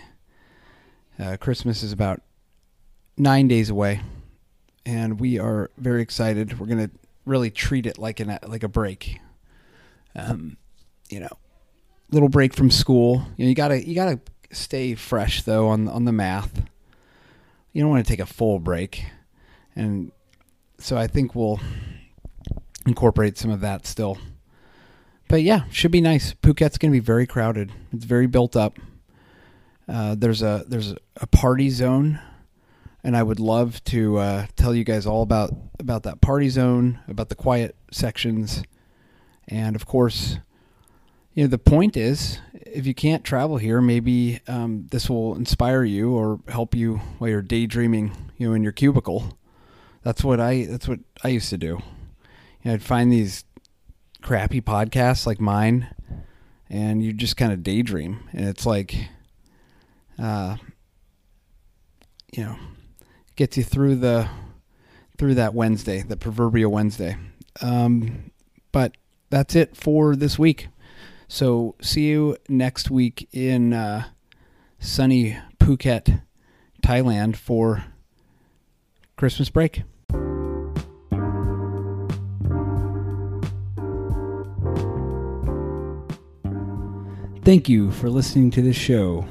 Uh, 1.18 1.36
Christmas 1.38 1.82
is 1.82 1.92
about 1.92 2.22
nine 3.18 3.46
days 3.46 3.68
away, 3.68 4.00
and 4.86 5.20
we 5.20 5.38
are 5.38 5.70
very 5.76 6.00
excited. 6.00 6.58
We're 6.58 6.66
gonna 6.66 6.90
really 7.26 7.50
treat 7.50 7.84
it 7.84 7.98
like 7.98 8.20
an 8.20 8.38
like 8.46 8.62
a 8.62 8.68
break. 8.68 9.20
Um, 10.16 10.56
you 11.10 11.20
know, 11.20 11.28
little 12.10 12.30
break 12.30 12.54
from 12.54 12.70
school. 12.70 13.26
You 13.36 13.44
know, 13.44 13.50
you 13.50 13.54
gotta 13.54 13.86
you 13.86 13.94
gotta 13.94 14.18
stay 14.50 14.94
fresh 14.94 15.42
though 15.42 15.68
on 15.68 15.88
on 15.88 16.06
the 16.06 16.12
math. 16.12 16.62
You 17.74 17.82
don't 17.82 17.90
want 17.90 18.06
to 18.06 18.10
take 18.10 18.20
a 18.20 18.26
full 18.26 18.60
break, 18.60 19.04
and 19.76 20.10
so 20.78 20.96
I 20.96 21.06
think 21.06 21.34
we'll 21.34 21.60
incorporate 22.86 23.36
some 23.36 23.50
of 23.50 23.60
that 23.60 23.86
still. 23.86 24.16
But 25.28 25.42
yeah, 25.42 25.64
should 25.70 25.90
be 25.90 26.00
nice. 26.00 26.34
Phuket's 26.42 26.78
going 26.78 26.90
to 26.90 26.96
be 26.96 27.04
very 27.04 27.26
crowded. 27.26 27.70
It's 27.92 28.06
very 28.06 28.26
built 28.26 28.56
up. 28.56 28.78
Uh, 29.86 30.14
there's 30.14 30.42
a 30.42 30.64
there's 30.66 30.94
a 31.16 31.26
party 31.26 31.70
zone, 31.70 32.18
and 33.02 33.16
I 33.16 33.22
would 33.22 33.40
love 33.40 33.82
to 33.84 34.18
uh, 34.18 34.46
tell 34.56 34.74
you 34.74 34.84
guys 34.84 35.06
all 35.06 35.22
about 35.22 35.52
about 35.78 36.02
that 36.02 36.20
party 36.20 36.48
zone, 36.48 37.00
about 37.08 37.28
the 37.28 37.34
quiet 37.34 37.76
sections, 37.90 38.62
and 39.46 39.76
of 39.76 39.86
course, 39.86 40.38
you 41.34 41.44
know 41.44 41.48
the 41.48 41.58
point 41.58 41.96
is 41.96 42.38
if 42.52 42.86
you 42.86 42.94
can't 42.94 43.24
travel 43.24 43.56
here, 43.56 43.80
maybe 43.80 44.40
um, 44.46 44.86
this 44.90 45.08
will 45.08 45.34
inspire 45.36 45.84
you 45.84 46.12
or 46.12 46.40
help 46.48 46.74
you 46.74 46.96
while 47.18 47.30
you're 47.30 47.42
daydreaming, 47.42 48.14
you 48.36 48.48
know, 48.48 48.54
in 48.54 48.62
your 48.62 48.72
cubicle. 48.72 49.38
That's 50.02 50.22
what 50.22 50.40
I 50.40 50.66
that's 50.66 50.86
what 50.86 51.00
I 51.24 51.28
used 51.28 51.50
to 51.50 51.58
do. 51.58 51.80
You 52.62 52.70
know, 52.70 52.74
I'd 52.74 52.82
find 52.82 53.10
these 53.10 53.44
crappy 54.28 54.60
podcasts 54.60 55.26
like 55.26 55.40
mine, 55.40 55.88
and 56.68 57.02
you 57.02 57.14
just 57.14 57.38
kind 57.38 57.50
of 57.50 57.62
daydream, 57.62 58.28
and 58.32 58.46
it's 58.46 58.66
like, 58.66 58.94
uh, 60.18 60.54
you 62.34 62.44
know, 62.44 62.58
gets 63.36 63.56
you 63.56 63.64
through 63.64 63.94
the 63.94 64.28
through 65.16 65.34
that 65.34 65.54
Wednesday, 65.54 66.02
the 66.02 66.18
proverbial 66.18 66.70
Wednesday. 66.70 67.16
Um, 67.62 68.30
but 68.70 68.98
that's 69.30 69.56
it 69.56 69.74
for 69.74 70.14
this 70.14 70.38
week. 70.38 70.68
So 71.26 71.74
see 71.80 72.08
you 72.08 72.36
next 72.50 72.90
week 72.90 73.30
in 73.32 73.72
uh, 73.72 74.08
sunny 74.78 75.38
Phuket, 75.58 76.20
Thailand 76.82 77.34
for 77.34 77.82
Christmas 79.16 79.48
break. 79.48 79.84
Thank 87.48 87.66
you 87.66 87.90
for 87.92 88.10
listening 88.10 88.50
to 88.50 88.60
this 88.60 88.76
show. 88.76 89.26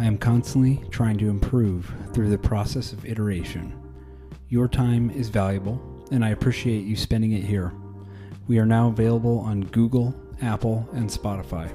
I 0.00 0.04
am 0.04 0.18
constantly 0.18 0.82
trying 0.90 1.18
to 1.18 1.28
improve 1.28 1.88
through 2.12 2.28
the 2.28 2.36
process 2.36 2.92
of 2.92 3.06
iteration. 3.06 3.72
Your 4.48 4.66
time 4.66 5.08
is 5.10 5.28
valuable, 5.28 5.80
and 6.10 6.24
I 6.24 6.30
appreciate 6.30 6.84
you 6.84 6.96
spending 6.96 7.30
it 7.30 7.44
here. 7.44 7.72
We 8.48 8.58
are 8.58 8.66
now 8.66 8.88
available 8.88 9.38
on 9.38 9.60
Google, 9.60 10.12
Apple, 10.42 10.84
and 10.94 11.08
Spotify. 11.08 11.68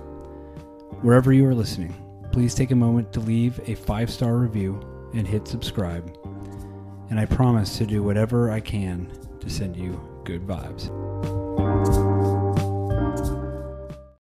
Wherever 1.02 1.32
you 1.32 1.46
are 1.46 1.56
listening, 1.56 1.96
please 2.34 2.54
take 2.54 2.72
a 2.72 2.76
moment 2.76 3.14
to 3.14 3.22
leave 3.22 3.58
a 3.66 3.76
five 3.76 4.10
star 4.10 4.36
review 4.36 4.78
and 5.14 5.26
hit 5.26 5.48
subscribe. 5.48 6.14
And 7.10 7.18
I 7.18 7.26
promise 7.26 7.78
to 7.78 7.86
do 7.86 8.04
whatever 8.04 8.52
I 8.52 8.60
can 8.60 9.10
to 9.40 9.50
send 9.50 9.78
you 9.78 9.98
good 10.26 10.46
vibes. 10.46 10.92